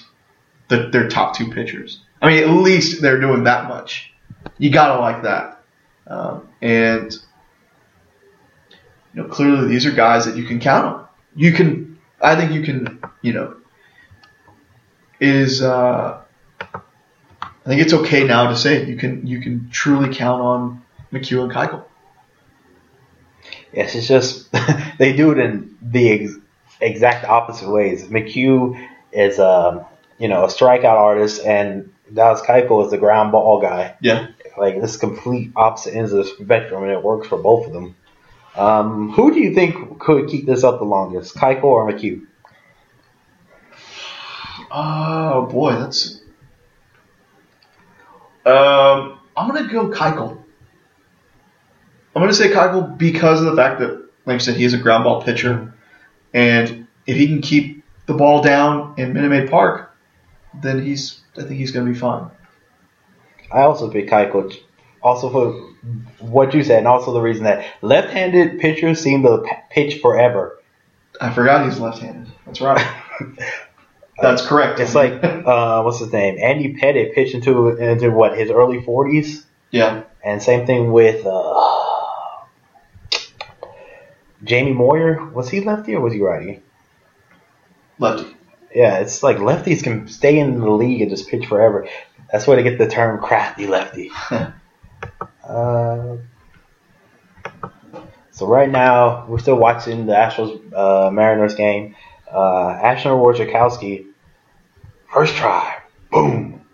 [0.69, 1.99] the, their top two pitchers.
[2.21, 4.13] I mean, at least they're doing that much.
[4.57, 5.61] You gotta like that,
[6.07, 7.11] um, and
[9.13, 11.07] you know clearly these are guys that you can count on.
[11.35, 13.57] You can, I think you can, you know,
[15.19, 16.21] is uh,
[16.61, 18.87] I think it's okay now to say it.
[18.87, 21.83] you can you can truly count on McHugh and Keuchel.
[23.77, 24.51] Yes, it's just
[24.97, 26.37] they do it in the ex-
[26.81, 28.05] exact opposite ways.
[28.05, 28.75] McHugh
[29.11, 29.85] is, um,
[30.17, 33.95] you know, a strikeout artist, and Dallas Keuchel is the ground ball guy.
[34.01, 34.29] Yeah.
[34.57, 37.95] Like this complete opposite ends of the spectrum, and it works for both of them.
[38.55, 42.25] Um, who do you think could keep this up the longest, Keuchel or McHugh?
[44.71, 46.19] Oh boy, that's.
[48.43, 50.45] Um, I'm gonna go Keuchel.
[52.17, 53.91] I'm gonna say Keuchel because of the fact that,
[54.25, 55.71] like I said, he is a ground ball pitcher,
[56.33, 59.95] and if he can keep the ball down in Minute Maid Park,
[60.61, 61.21] then he's.
[61.37, 62.31] I think he's gonna be fine.
[63.51, 64.51] I also pick Keuchel,
[65.03, 65.53] also for
[66.19, 70.59] what you said, and also the reason that left-handed pitchers seem to pitch forever.
[71.21, 72.31] I forgot he's left-handed.
[72.47, 72.83] That's right.
[74.19, 74.79] That's correct.
[74.79, 76.39] It's like uh, what's his name?
[76.41, 81.86] Andy Pettitte pitched into into what his early forties, yeah, and same thing with uh,
[84.43, 85.25] Jamie Moyer.
[85.25, 86.61] Was he lefty or was he righty?
[87.99, 88.35] lefty.
[88.73, 91.87] Yeah, it's like lefties can stay in the league and just pitch forever.
[92.31, 94.11] That's where they get the term crafty lefty.
[95.43, 96.17] uh,
[98.31, 101.95] so right now we're still watching the Astros uh, Mariners game.
[102.31, 104.07] Uh, Asher Wojciechowski,
[105.11, 105.77] first try,
[106.11, 106.65] boom.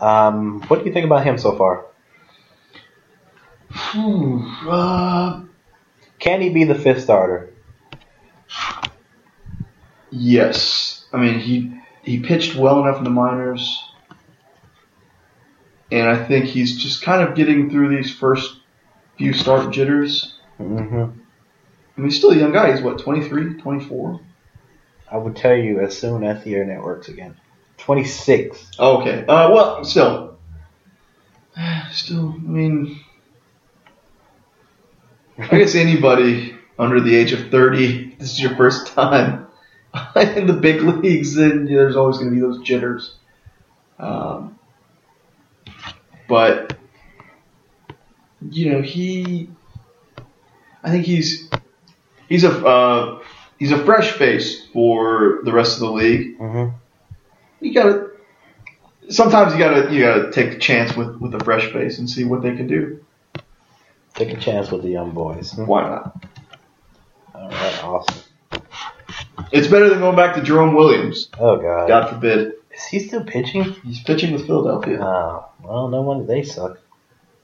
[0.00, 1.86] Um, what do you think about him so far?
[3.70, 5.42] Hmm, uh,
[6.22, 7.52] Can he be the fifth starter?
[10.08, 13.82] Yes, I mean he he pitched well enough in the minors,
[15.90, 18.54] and I think he's just kind of getting through these first
[19.18, 20.36] few start jitters.
[20.60, 20.94] Mm-hmm.
[20.94, 22.70] I mean, he's still a young guy.
[22.70, 24.20] He's what 23, 24?
[25.10, 27.34] I would tell you as soon as the internet works again.
[27.78, 28.64] Twenty six.
[28.78, 29.26] Oh, okay.
[29.26, 30.38] Uh, well, still,
[31.90, 32.28] still.
[32.28, 33.01] I mean,
[35.50, 39.46] I guess anybody under the age of thirty, this is your first time
[40.16, 43.16] in the big leagues, then there's always going to be those jitters.
[43.98, 44.58] Um,
[46.28, 46.78] but
[48.50, 49.48] you know, he,
[50.82, 51.48] I think he's
[52.28, 53.22] he's a uh,
[53.58, 56.68] he's a fresh face for the rest of the league hmm
[57.60, 58.10] you gotta
[59.08, 62.24] sometimes you gotta you gotta take a chance with with a fresh face and see
[62.24, 63.04] what they can do.
[64.22, 65.52] Take a chance with the young boys.
[65.56, 66.24] Why not?
[67.34, 68.22] All right, awesome.
[69.50, 71.28] It's better than going back to Jerome Williams.
[71.40, 71.88] Oh god.
[71.88, 72.52] God forbid.
[72.70, 73.64] Is he still pitching?
[73.82, 75.00] He's pitching with Philadelphia.
[75.02, 76.78] Oh, well, no wonder they suck.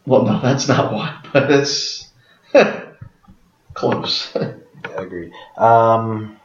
[0.06, 2.12] Well, no, that's not why, but it's
[3.74, 4.32] close.
[4.36, 4.54] Yeah,
[4.94, 5.32] agreed.
[5.56, 6.38] Um,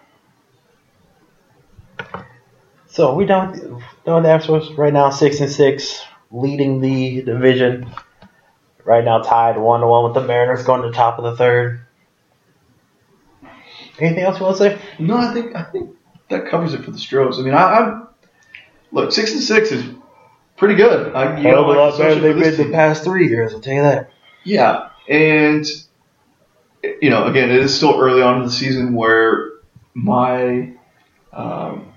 [2.88, 3.62] so we done with,
[4.04, 7.92] done with the Astros right now, six and six, leading the division.
[8.86, 11.38] Right now, tied one to one with the Mariners, going to the top of the
[11.38, 11.86] third.
[14.00, 14.82] Anything else you want to say?
[15.00, 15.96] no, I think I think
[16.30, 17.40] that covers it for the Stros.
[17.40, 18.08] I mean, I, I'm
[18.92, 19.86] look six and six is
[20.58, 21.16] pretty good.
[21.16, 23.54] I, you know, Hell of a lot better than they've been the past three years.
[23.54, 24.10] I'll tell you that.
[24.44, 25.66] Yeah, and
[27.02, 29.52] you know, again, it is still early on in the season where
[29.94, 30.74] my
[31.32, 31.94] um,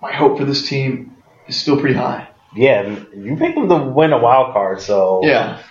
[0.00, 2.28] my hope for this team is still pretty high.
[2.54, 5.62] Yeah, you picked them to win a wild card, so Yeah,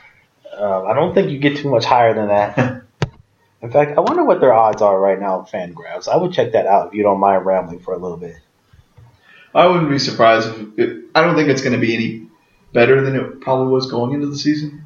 [0.57, 2.57] Um, I don't think you get too much higher than that.
[3.61, 6.07] In fact, I wonder what their odds are right now, Fangraphs.
[6.07, 8.35] I would check that out if you don't mind rambling for a little bit.
[9.53, 12.27] I wouldn't be surprised if it, I don't think it's going to be any
[12.73, 14.83] better than it probably was going into the season.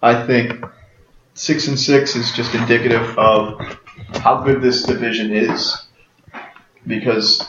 [0.00, 0.64] I think
[1.34, 3.60] six and six is just indicative of
[4.14, 5.76] how good this division is,
[6.86, 7.46] because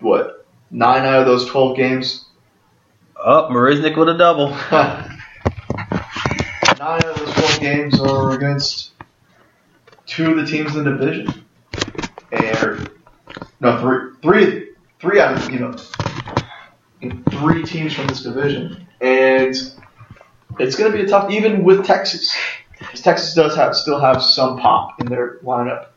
[0.00, 2.26] what nine out of those twelve games
[3.16, 4.48] Up, oh, Marisnick with a double.
[6.80, 8.92] Nine of those 12 games are against
[10.06, 11.44] two of the teams in the division.
[12.32, 12.90] And,
[13.60, 15.76] no, three, three, three out of, you know,
[17.32, 18.88] three teams from this division.
[19.02, 19.54] And
[20.58, 22.34] it's going to be a tough, even with Texas.
[22.80, 25.88] 'Cause Texas does have still have some pop in their lineup.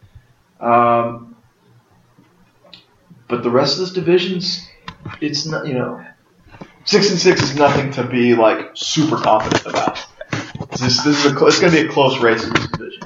[0.60, 1.38] Um,
[3.30, 4.68] but the rest of this division's,
[5.22, 6.06] it's not, you know,
[6.84, 10.06] six and six is nothing to be like super confident about.
[10.80, 13.02] This, this is a, it's going to be a close race in this division.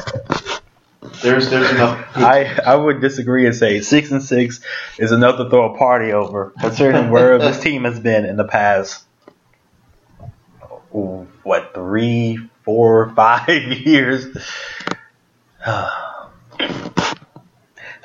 [1.22, 2.16] There's there's enough.
[2.16, 4.62] I, I would disagree and say six and six
[4.98, 8.44] is enough to throw a party over, considering where this team has been in the
[8.46, 9.04] past.
[10.92, 14.26] What three, four, five years?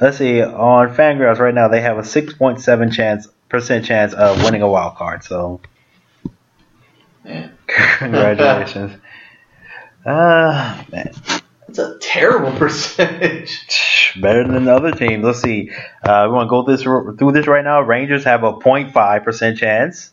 [0.00, 0.42] Let's see.
[0.42, 4.62] On Fangraphs right now, they have a six point seven chance percent chance of winning
[4.62, 5.22] a wild card.
[5.22, 5.60] So,
[7.24, 7.56] Man.
[7.66, 8.98] congratulations.
[10.04, 11.12] Ah, man.
[11.68, 14.12] It's a terrible percentage.
[14.20, 15.24] Better than the other teams.
[15.24, 15.70] Let's see.
[16.02, 17.80] Uh, we want to go this through this right now.
[17.80, 20.12] Rangers have a 0.5 percent chance.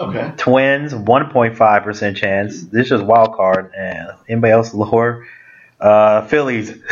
[0.00, 0.32] Okay.
[0.36, 2.64] Twins 1.5 percent chance.
[2.64, 3.72] This is wild card.
[3.76, 5.26] And anybody else lower?
[5.78, 6.70] Uh, Phillies.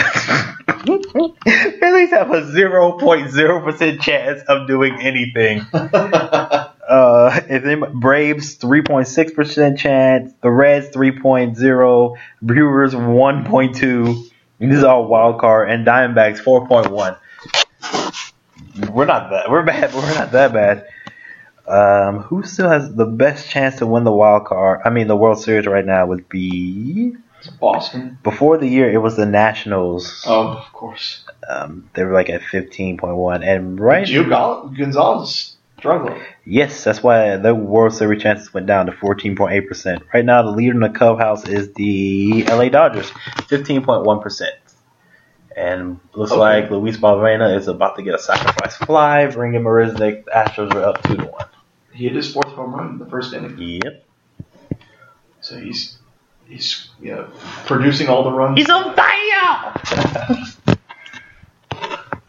[0.85, 5.67] Phillies have a 0.0 percent chance of doing anything.
[6.91, 14.31] Uh, if they, Braves 3.6 percent chance, the Reds 3.0, Brewers 1.2.
[14.59, 17.17] This is all wild card, and Diamondbacks 4.1.
[18.93, 19.49] We're not that.
[19.49, 20.87] We're bad, but we're not that bad.
[21.69, 24.81] Um, who still has the best chance to win the wild card?
[24.85, 27.15] I mean, the World Series right now would be
[27.61, 28.19] Boston.
[28.25, 28.91] before the year.
[28.91, 30.25] It was the Nationals.
[30.27, 31.25] Oh, of course.
[31.49, 34.05] Um, they were like at 15.1, and right.
[34.05, 35.50] Gio Gonzalez
[35.81, 36.23] struggling.
[36.45, 40.03] Yes, that's why the World Series chances went down to 14.8%.
[40.15, 44.45] Right now, the leader in the clubhouse is the LA Dodgers, 15.1%.
[45.57, 46.39] And looks Okay.
[46.39, 50.25] like Luis Valbuena is about to get a sacrifice fly, bringing Marisnick.
[50.27, 51.47] The Astros are up 2 to 1.
[51.93, 54.05] He hit his fourth home run in the first inning, Yep.
[55.41, 55.99] so he's
[56.47, 57.29] he's you know
[57.67, 58.57] producing all the runs.
[58.59, 59.75] He's on fire!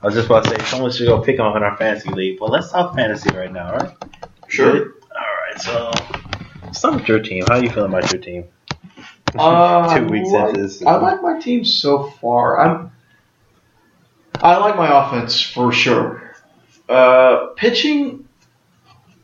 [0.02, 2.10] I was just about to say, someone should go pick him up in our fantasy
[2.10, 2.42] league.
[2.42, 3.96] Well, let's talk fantasy right now, right?
[4.48, 4.96] sure.
[5.12, 5.92] Alright, so.
[6.72, 7.44] Start with your team.
[7.48, 8.46] How are you feeling about your team?
[9.38, 10.84] Uh, Two weeks I like, into this.
[10.84, 12.60] I like my team so far.
[12.60, 12.92] I'm.
[14.36, 16.36] I like my offense for sure.
[16.90, 18.28] Uh, pitching,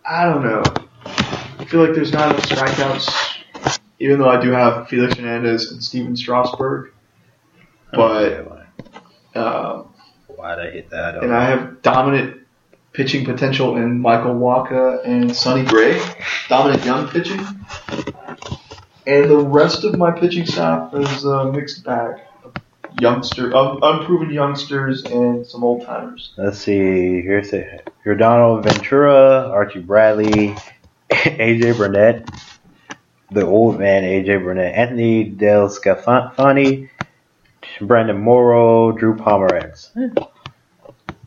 [0.08, 0.64] I don't know.
[1.06, 5.84] I feel like there's not enough strikeouts, even though I do have Felix Hernandez and
[5.84, 6.92] Stephen Strasburg.
[7.92, 8.68] But
[9.34, 9.84] uh,
[10.38, 11.16] Why'd I hit that?
[11.16, 11.36] I and know.
[11.36, 12.42] I have dominant
[12.94, 16.00] pitching potential in Michael Wacha and Sonny Gray,
[16.48, 17.40] dominant young pitching.
[19.08, 22.22] And the rest of my pitching staff is a mixed bag
[23.00, 26.34] youngster, of unproven youngsters and some old timers.
[26.38, 27.22] Let's see.
[27.22, 27.92] Here's it.
[28.06, 30.56] Yordano Ventura, Archie Bradley,
[31.10, 32.30] AJ Burnett,
[33.32, 36.90] the old man AJ Burnett, Anthony DeSclafani,
[37.82, 39.92] Brandon Morrow, Drew Pomeranz.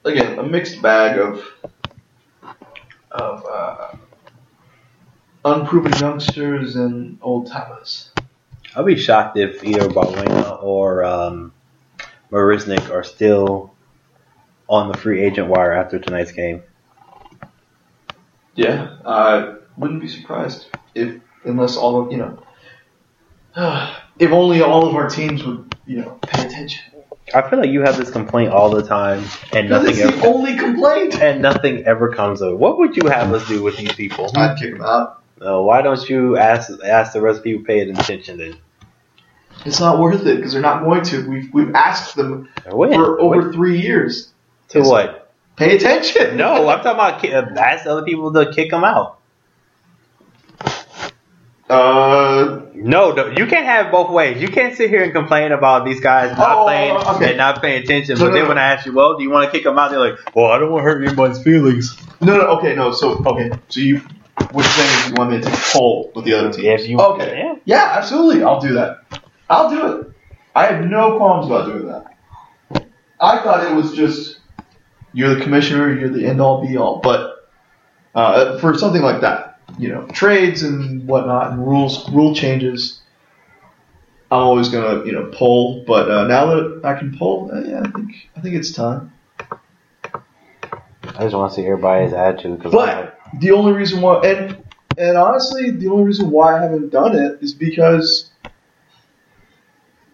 [0.04, 1.44] Again, a mixed bag of
[3.10, 3.96] of uh,
[5.44, 8.10] unproven youngsters and old timers.
[8.74, 11.52] I'll be shocked if either Valbuena or um,
[12.30, 13.74] Marisnick are still
[14.68, 16.62] on the free agent wire after tonight's game.
[18.54, 22.42] Yeah, I wouldn't be surprised if, unless all of you know,
[24.18, 26.84] if only all of our teams would you know pay attention.
[27.34, 30.26] I feel like you have this complaint all the time, and nothing it's the ever,
[30.28, 31.14] only complaint.
[31.20, 32.58] and nothing ever comes of it.
[32.58, 34.30] What would you have us do with these people?
[34.36, 35.22] I'd kick them out.
[35.40, 38.56] Uh, why don't you ask ask the rest of the people pay attention then?
[39.64, 41.28] It's not worth it because they're not going to.
[41.28, 42.92] We've we've asked them When?
[42.92, 43.52] for over When?
[43.52, 44.32] three years.
[44.68, 45.32] to what?
[45.56, 46.36] Pay attention.
[46.36, 47.20] No, I'm talking about
[47.58, 49.19] ask other people to kick them out.
[51.70, 54.40] Uh, No, no, you can't have both ways.
[54.42, 57.28] You can't sit here and complain about these guys not Oh, playing okay.
[57.30, 58.48] and not paying attention, No, but no, then no.
[58.48, 59.90] when I ask you, well, do you want to kick them out?
[59.90, 61.96] They're like, well, I don't want to hurt anybody's feelings.
[62.20, 62.46] no, no.
[62.58, 62.90] Okay, no.
[62.92, 63.50] So okay.
[63.68, 63.98] So you,
[64.50, 66.66] what you're saying is you want me to take poll with the other team?
[66.66, 67.38] If you, Okay.
[67.38, 67.54] yeah.
[67.64, 68.42] Yeah, absolutely.
[68.42, 68.98] I'll do that.
[69.48, 70.06] I'll do it.
[70.54, 72.06] I have no qualms about doing that.
[73.20, 74.38] I thought it was just
[75.12, 77.36] you're the commissioner, you're the end all be all, but
[78.14, 83.00] uh, for something like that, you know, trades and whatnot and rules, rule changes.
[84.30, 87.82] I'm always gonna, you know, poll, but uh, now that I can poll, uh, yeah,
[87.84, 89.12] I think I think it's time.
[90.12, 92.62] I just want to see everybody's attitude.
[92.62, 94.62] Cause But the only reason why, and
[94.96, 98.30] and honestly, the only reason why I haven't done it is because,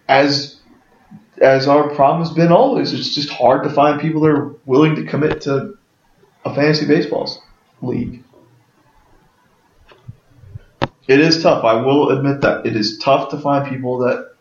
[0.08, 0.56] as
[1.42, 4.96] as our problem has been always, it's just hard to find people that are willing
[4.96, 5.76] to commit to
[6.44, 7.42] a fantasy baseball
[7.82, 8.24] league.
[11.08, 11.64] It is tough.
[11.64, 14.32] I will admit that it is tough to find people that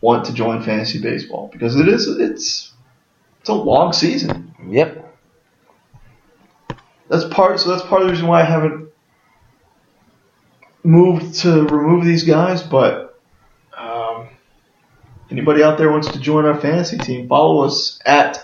[0.00, 2.72] want to join fantasy baseball because it is it's
[3.40, 4.54] it's a long season.
[4.68, 5.04] Yep.
[7.08, 7.60] That's part.
[7.60, 8.90] So that's part of the reason why I haven't
[10.82, 12.62] moved to remove these guys.
[12.62, 13.20] But
[13.76, 14.28] um,
[15.30, 18.42] anybody out there wants to join our fantasy team, follow us at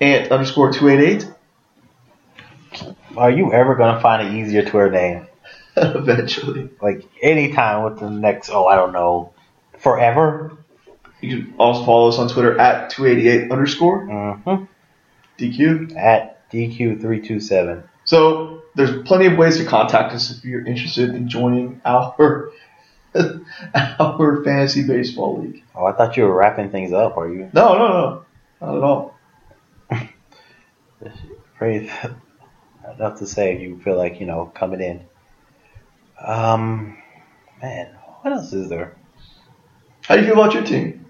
[0.00, 1.30] ant underscore two eight eight.
[3.16, 5.26] Are you ever gonna find an easier Twitter name?
[6.00, 9.32] Eventually, Like anytime with the next oh I don't know,
[9.78, 10.56] forever.
[11.20, 14.64] you can also follow us on Twitter at two eighty eight underscore Mm-hmm.
[15.38, 15.96] DQ.
[15.96, 17.82] At DQ three two seven.
[18.04, 22.50] So there's plenty of ways to contact us if you're interested in joining our
[23.74, 25.62] our fantasy baseball league.
[25.74, 27.16] Oh, I thought you were wrapping things up.
[27.16, 27.48] Are you?
[27.52, 28.24] No, no, no,
[28.60, 29.14] not at all.
[31.58, 31.90] Pretty
[32.96, 35.00] enough to say if you feel like you know coming in.
[36.24, 36.96] Um,
[37.60, 38.96] man, what else is there?
[40.02, 41.06] How do you feel about your team?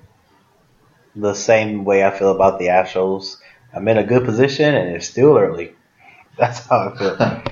[1.15, 3.37] The same way I feel about the Astros.
[3.73, 5.75] I'm in a good position and it's still early.
[6.39, 7.43] That's how I feel.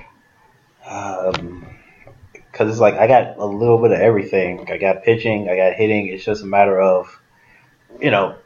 [0.88, 1.66] um,
[2.34, 4.68] because it's like I got a little bit of everything.
[4.70, 6.08] I got pitching, I got hitting.
[6.08, 7.20] It's just a matter of,
[8.00, 8.36] you know,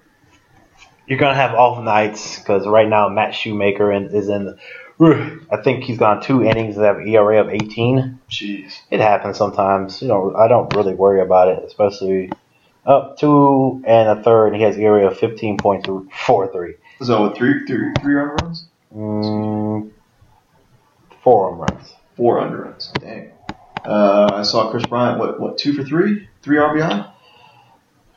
[1.07, 4.59] you're gonna have off nights because right now Matt Shoemaker is in.
[5.01, 8.16] I think he's gone two innings that have ERA of 18.
[8.31, 8.73] Jeez.
[8.91, 10.03] It happens sometimes.
[10.03, 12.31] You know, I don't really worry about it, especially
[12.85, 14.49] up two and a third.
[14.49, 16.75] And he has area of 15.43.
[17.03, 19.91] So with three, three, three run runs, Mm,
[21.23, 21.93] four home runs.
[22.17, 22.91] four under runs.
[22.99, 23.31] Dang.
[23.85, 25.19] Uh, I saw Kris Bryant.
[25.19, 25.39] What?
[25.41, 25.59] What?
[25.59, 26.29] Two for three?
[26.43, 27.13] Three RBI?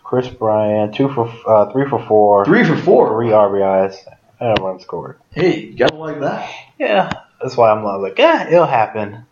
[0.03, 3.09] Kris Bryant, two for uh, three for four, Three for four.
[3.09, 3.95] three RBIs,
[4.39, 5.19] and a run scored.
[5.31, 6.49] Hey, you gotta like that.
[6.79, 9.25] Yeah, that's why I'm like, yeah, it'll happen.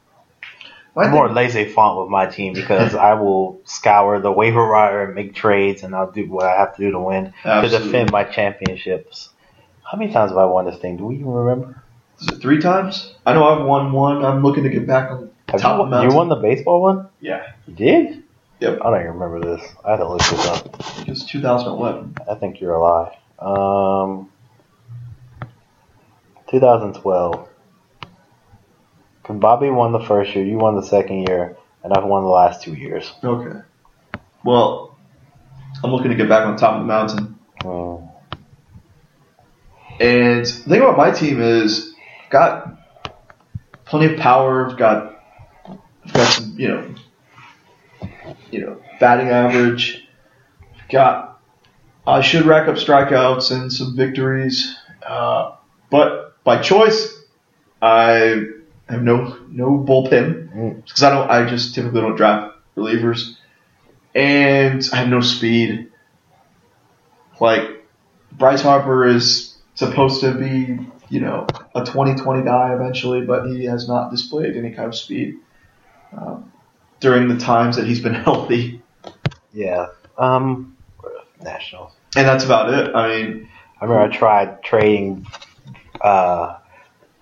[0.98, 5.16] I'm more laissez font with my team because I will scour the waiver wire and
[5.16, 8.24] make trades, and I'll do what I have to do to win to defend my
[8.24, 9.30] championships.
[9.84, 10.98] How many times have I won this thing?
[10.98, 11.82] Do we even remember?
[12.20, 13.14] Is it three times?
[13.26, 14.26] I know I've won one.
[14.26, 16.10] I'm looking to get back on Have top you, of won, mountain.
[16.12, 17.08] you won the baseball one?
[17.22, 17.54] Yeah.
[17.68, 18.24] You did?
[18.60, 18.80] Yep.
[18.82, 19.72] I don't even remember this.
[19.86, 20.76] I had to look this up.
[20.80, 22.16] I think it's 2011.
[22.30, 23.18] I think you're a lie.
[23.40, 24.32] Um,
[26.50, 27.48] 2012.
[29.28, 32.30] Because Bobby won the first year, you won the second year, and I've won the
[32.30, 33.12] last two years.
[33.22, 33.60] Okay.
[34.46, 34.98] Well,
[35.84, 37.38] I'm looking to get back on top of the mountain.
[37.62, 38.06] Hmm.
[40.00, 41.94] And the thing about my team is,
[42.30, 42.78] got
[43.84, 44.74] plenty of power.
[44.74, 45.22] Got,
[46.14, 46.96] got some, you know,
[48.50, 50.08] you know, batting average.
[50.90, 51.42] Got,
[52.06, 54.74] I should rack up strikeouts and some victories.
[55.06, 55.56] Uh,
[55.92, 57.14] but by choice,
[57.82, 58.44] I
[58.90, 60.84] have no no bullpen Mm.
[60.86, 61.30] because I don't.
[61.30, 63.36] I just typically don't draft relievers,
[64.16, 65.92] and I have no speed.
[67.40, 67.86] Like
[68.32, 70.80] Bryce Harper is supposed to be,
[71.10, 75.36] you know, a 2020 guy eventually, but he has not displayed any kind of speed
[76.18, 76.52] um,
[77.00, 78.82] during the times that he's been healthy,
[79.54, 79.88] Yeah.
[80.18, 80.76] Um,
[81.44, 81.92] Nationals.
[82.16, 82.96] and that's about it.
[82.96, 85.28] I mean, I remember I tried trading
[86.02, 86.58] uh,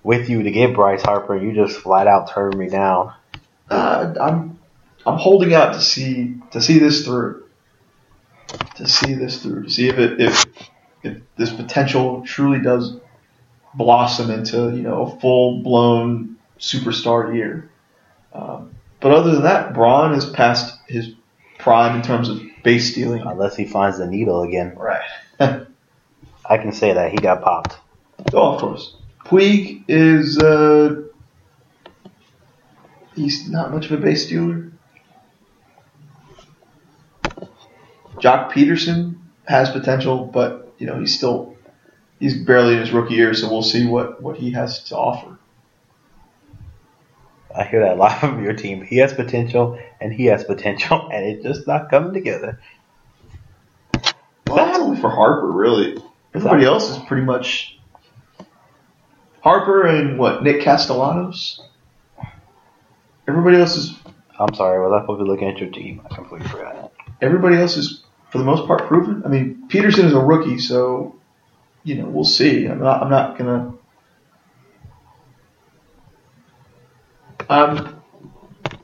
[0.06, 3.12] with you to get Bryce Harper, and you just flat out turned me down.
[3.68, 4.58] uh, I'm
[5.04, 7.44] I'm holding out to see to see this through,
[8.76, 10.46] to see this through, to see if it if
[11.02, 12.96] if this potential truly does
[13.74, 17.68] blossom into you know a full blown superstar year.
[18.32, 21.10] Um, but other than that, Braun is past his
[21.58, 23.22] prime in terms of base stealing.
[23.22, 24.76] Unless he finds the needle again.
[24.76, 25.02] Right.
[25.40, 27.76] I can say that he got popped.
[28.32, 28.94] Oh, of course.
[29.26, 31.02] Puig is uh,
[33.16, 34.70] he's not much of a base stealer.
[38.18, 39.16] Joc Pederson
[39.48, 41.56] has potential, but you know he's still
[42.20, 45.36] he's barely in his rookie year, so we'll see what what he has to offer.
[47.54, 48.82] I hear that a lot from your team.
[48.82, 52.60] He has potential, and he has potential, and it's just not coming together.
[54.46, 56.00] Well, that's only for Harper, really.
[56.32, 57.75] Everybody else is pretty much
[59.46, 61.60] Harper and what Nick Castellanos.
[63.28, 63.94] Everybody else is
[64.40, 66.02] I'm sorry, was I be looking at your team?
[66.10, 66.90] I completely forgot.
[67.22, 69.22] everybody else is for the most part proven.
[69.24, 71.14] I mean, Pederson is a rookie, so
[71.84, 72.66] you know we'll see.
[72.66, 73.04] I'm not.
[73.04, 73.72] I'm not gonna.
[77.48, 78.02] I'm.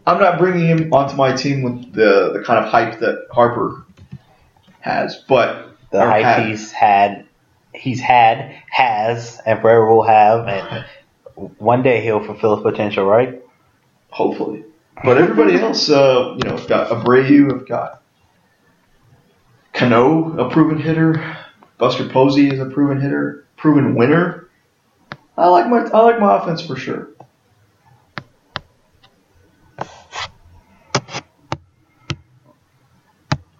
[0.06, 3.84] I'm not bringing him onto my team with the the kind of hype that Harper
[4.78, 6.46] has, but The hype had.
[6.46, 7.26] he's had,
[7.74, 10.84] he's had, has, and forever will have, and
[11.58, 13.42] one day he'll fulfill his potential, right?
[14.12, 14.64] hopefully,
[15.02, 18.02] But everybody else, uh, you know, I've got Abreu, I've got
[19.72, 21.36] Cano, a proven hitter.
[21.78, 24.48] Buster Posey is a proven hitter, proven winner.
[25.36, 27.08] I like my I like my offense for sure.
[29.78, 29.86] I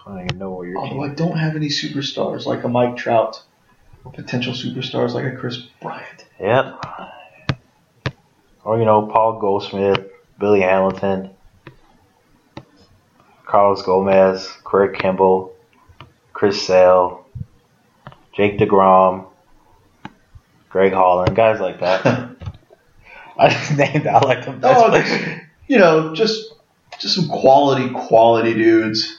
[0.07, 0.79] don't even know where you're.
[0.79, 3.41] Although I don't have any superstars like a Mike Trout, or
[4.11, 6.25] potential superstars like a Kris Bryant.
[6.41, 6.85] Yep.
[8.65, 11.31] Or you know, Paul Goldschmidt, Billy Hamilton,
[13.45, 15.51] Carlos Gomez, Craig Kimbrel,
[16.33, 17.27] Chris Sale,
[18.33, 19.27] Jake DeGrom,
[20.71, 22.07] Greg Holland, guys like that.
[23.39, 26.55] I just named I like the best Oh, you know, just
[26.99, 29.19] just some quality, quality dudes.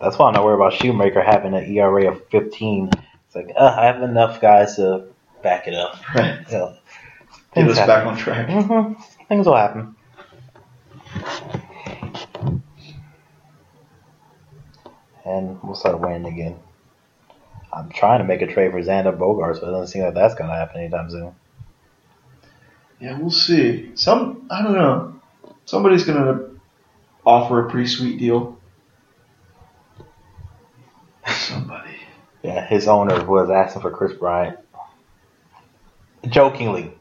[0.00, 2.90] That's why I'm not worried about Shoemaker having an ERA of 15.
[3.26, 5.06] It's like, uh, I have enough guys to
[5.42, 5.96] back it up.
[6.14, 6.44] Right.
[6.48, 6.76] So,
[7.54, 8.48] Get us back on track.
[8.48, 8.94] hmm
[9.28, 9.94] Things will happen.
[15.24, 16.58] And we'll start winning again.
[17.72, 20.34] I'm trying to make a trade for Xander Bogaerts, but it doesn't seem like that's
[20.34, 21.34] going to happen anytime soon.
[23.00, 23.90] Yeah, we'll see.
[23.96, 25.20] Some I don't know.
[25.66, 26.50] Somebody's gonna
[27.26, 28.53] offer a pretty sweet deal.
[31.34, 31.90] Somebody.
[32.42, 34.58] Yeah, his owner was asking for Kris Bryant.
[36.28, 36.92] Jokingly.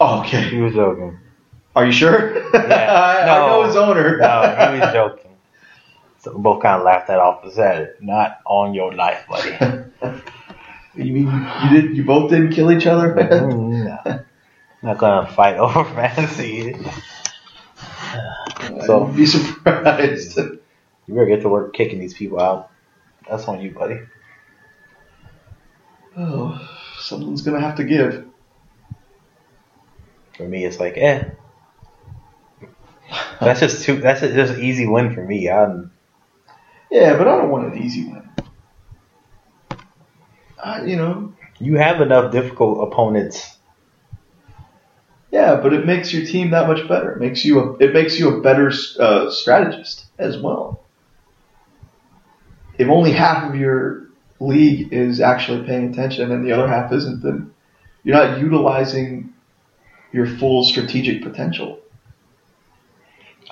[0.00, 0.48] Oh, okay.
[0.48, 1.18] He was joking.
[1.76, 2.42] Are you sure?
[2.56, 3.46] I, I No.
[3.46, 4.18] know his owner.
[4.18, 5.30] No, he was joking.
[6.18, 9.50] So we both kind of laughed that off and said, not on your life, buddy.
[10.94, 11.96] you mean you did?
[11.96, 13.14] You both didn't kill each other?
[13.14, 14.20] Mm, no.
[14.82, 16.76] Not gonna fight over fantasy.
[18.86, 20.36] So- I'd be surprised.
[20.36, 22.70] You better get to work kicking these people out.
[23.28, 24.00] That's on you, buddy.
[26.16, 26.58] Oh,
[26.98, 28.26] someone's gonna have to give.
[30.36, 31.24] For me, it's like, eh.
[33.40, 33.96] That's just too.
[34.00, 35.50] That's a, just an easy win for me.
[35.50, 35.90] I'm,
[36.90, 38.28] Yeah, but I don't want an easy win.
[40.62, 43.58] I, you know, you have enough difficult opponents.
[45.30, 47.12] yeah, but it makes your team that much better.
[47.12, 50.81] It makes you a, it makes you a better uh, strategist as well.
[52.82, 54.08] If only half of your
[54.40, 57.54] league is actually paying attention and the other half isn't, then
[58.02, 59.32] you're not utilizing
[60.10, 61.78] your full strategic potential.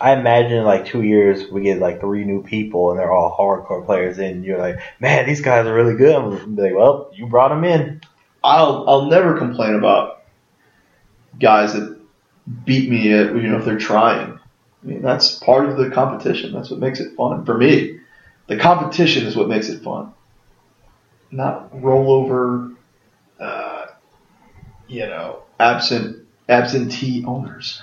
[0.01, 3.37] I imagine in like two years we get like three new people and they're all
[3.39, 6.17] hardcore players, and you're like, man, these guys are really good.
[6.17, 8.01] I'm like, well, you brought them in.
[8.43, 10.25] I'll I'll never complain about
[11.39, 12.01] guys that
[12.65, 14.41] beat me at you know if they're trying.
[14.83, 16.53] I mean that's part of the competition.
[16.53, 18.01] That's what makes it fun for me.
[18.51, 20.13] The competition is what makes it fun,
[21.31, 22.75] not rollover.
[23.39, 23.87] Uh,
[24.89, 27.81] you know, absent absentee owners.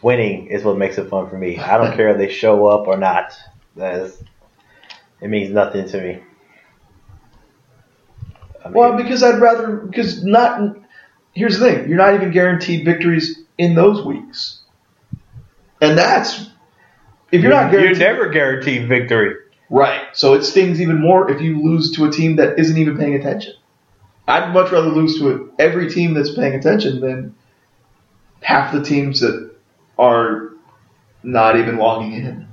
[0.00, 1.58] Winning is what makes it fun for me.
[1.58, 3.34] I don't care if they show up or not.
[3.76, 4.16] That's
[5.20, 6.22] it means nothing to me.
[8.64, 10.78] I mean, Well, because I'd rather because not.
[11.34, 14.62] Here's the thing: you're not even guaranteed victories in those weeks,
[15.82, 16.48] and that's
[17.30, 19.34] if you're not you're never guaranteed victory.
[19.68, 20.16] Right.
[20.16, 23.14] So it stings even more if you lose to a team that isn't even paying
[23.14, 23.54] attention.
[24.28, 27.34] I'd much rather lose to every team that's paying attention than
[28.40, 29.54] half the teams that
[29.98, 30.50] are
[31.22, 32.48] not even logging in.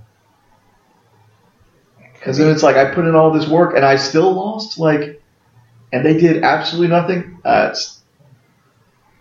[2.13, 5.21] Because then it's like I put in all this work and I still lost, like,
[5.91, 7.39] and they did absolutely nothing.
[7.43, 7.99] That's,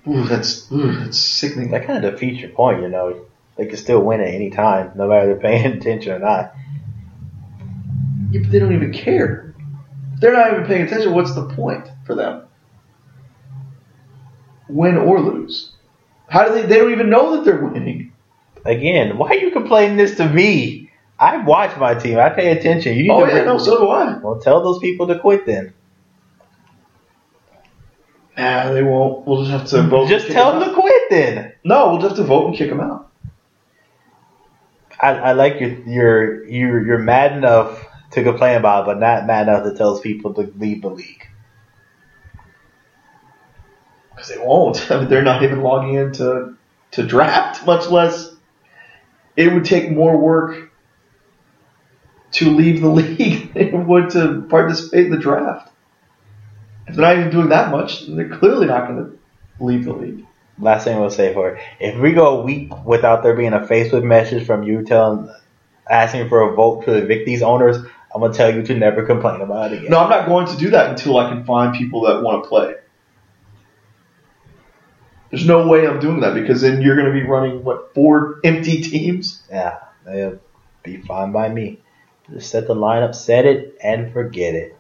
[0.07, 1.73] ooh, that's, ooh, that's sickening.
[1.73, 3.27] That kind of defeats your point, you know.
[3.57, 6.55] They can still win at any time, no matter they're paying attention or not.
[8.33, 9.55] Yeah, but they don't even care.
[10.15, 12.47] If they're not even paying attention, what's the point for them?
[14.69, 15.73] Win or lose.
[16.29, 16.63] How do they?
[16.63, 18.13] They don't even know that they're winning.
[18.65, 20.91] Again, why are you complaining this to me?
[21.19, 22.19] I watch my team.
[22.19, 22.97] I pay attention.
[22.97, 24.17] You need Oh to yeah, no, so do I.
[24.17, 25.75] Well, tell those people to quit then.
[28.39, 29.27] Nah, they won't.
[29.27, 30.09] We'll just have to vote.
[30.09, 30.75] Just tell them out.
[30.75, 31.53] to quit then.
[31.65, 33.11] No, we'll just have to vote and kick them out.
[35.03, 39.49] I, I like your you're you're you're mad enough to complain about, but not mad
[39.49, 41.27] enough to tell people to leave the league.
[44.11, 44.91] Because they won't.
[44.91, 46.57] I mean, they're not even logging in to,
[46.93, 48.31] to draft, much less.
[49.37, 50.71] It would take more work
[52.33, 55.71] to leave the league than it would to participate in the draft.
[56.87, 60.27] If they're not even doing that much, they're clearly not going to leave the league.
[60.59, 63.55] Last thing I will say for it, if we go a week without there being
[63.55, 65.33] a Facebook message from you telling
[65.89, 67.77] asking for a vote to evict these owners,
[68.15, 69.91] I'm gonna tell you to never complain about it again.
[69.91, 72.49] No, I'm not going to do that until I can find people that want to
[72.49, 72.75] play.
[75.31, 78.39] There's no way I'm doing that because then you're going to be running what four
[78.45, 79.43] empty teams.
[79.49, 80.41] Yeah, it'll
[80.83, 81.81] be fine by me.
[82.31, 84.77] Just set the lineup, set it, and forget it.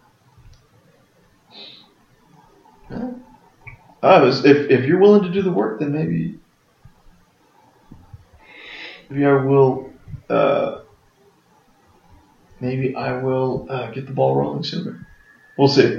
[4.02, 6.38] Uh, if if you're willing to do the work, then maybe
[9.08, 9.90] maybe I will.
[10.28, 10.81] Uh,
[12.62, 15.04] maybe I will uh, get the ball rolling sooner.
[15.58, 15.98] We'll see.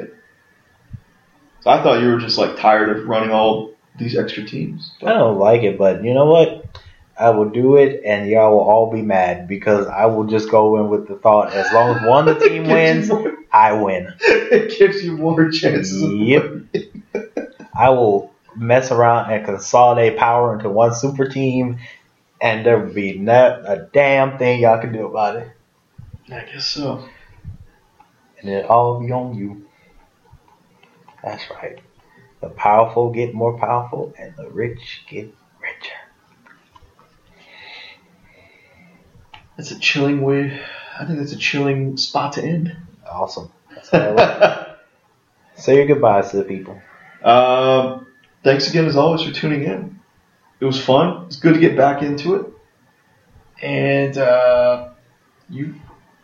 [1.61, 4.91] So I thought you were just like tired of running all these extra teams.
[5.03, 6.65] I don't like it, but you know what?
[7.19, 10.77] I will do it, and y'all will all be mad because I will just go
[10.79, 14.11] in with the thought: as long as one of the team wins, more- I win.
[14.19, 16.01] it gives you more chances.
[16.01, 16.63] Yep.
[17.77, 21.77] I will mess around and consolidate power into one super team,
[22.41, 25.47] and there will be not a damn thing y'all can do about it,
[26.31, 27.07] I guess so.
[28.39, 29.65] and it'll all be on you.
[31.23, 31.79] That's right.
[32.41, 35.95] The powerful get more powerful, and the rich get richer.
[39.55, 40.59] That's a chilling way.
[40.99, 42.75] I think that's a chilling spot to end.
[43.09, 43.51] Awesome.
[43.73, 44.67] That's what I like.
[45.55, 46.81] Say your goodbyes to the people.
[47.23, 48.07] um,
[48.43, 49.99] thanks again, as always, for tuning in.
[50.59, 51.25] It was fun.
[51.27, 52.47] It's good to get back into it.
[53.61, 54.89] And uh,
[55.49, 55.75] you,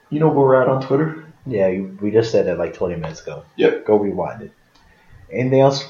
[0.10, 1.26] you know where we're at on Twitter.
[1.45, 3.44] Yeah, you, we just said that like 20 minutes ago.
[3.56, 3.86] Yep.
[3.86, 4.52] Go rewind it.
[5.31, 5.88] Anything else?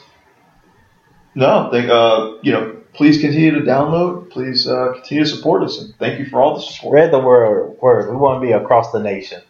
[1.36, 2.76] No, think uh, you know.
[2.92, 4.32] Please continue to download.
[4.32, 7.20] Please uh, continue to support us, and thank you for all the support Spread the
[7.20, 7.78] word.
[7.80, 8.10] Word.
[8.10, 9.42] We want to be across the nation.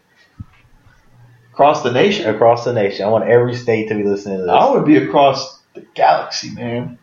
[1.54, 2.30] across the nation.
[2.30, 3.06] Across the nation.
[3.06, 4.52] I want every state to be listening to this.
[4.52, 7.00] I would be across the galaxy, man.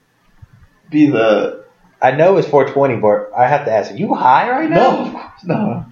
[0.90, 1.64] Be the
[2.01, 5.32] I know it's 420, but I have to ask: Are you high right now?
[5.44, 5.86] no, no.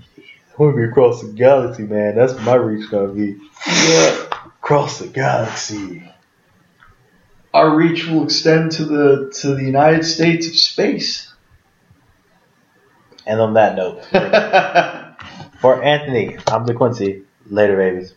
[0.57, 2.15] To be across the galaxy, man.
[2.15, 3.41] That's my reach gonna be.
[3.67, 4.27] Yeah.
[4.47, 6.09] Across the galaxy.
[7.53, 11.33] Our reach will extend to the to the United States of space.
[13.27, 14.05] And on that note,
[15.61, 17.25] for Anthony, I'm DeQuincy.
[17.47, 18.15] Later, babies.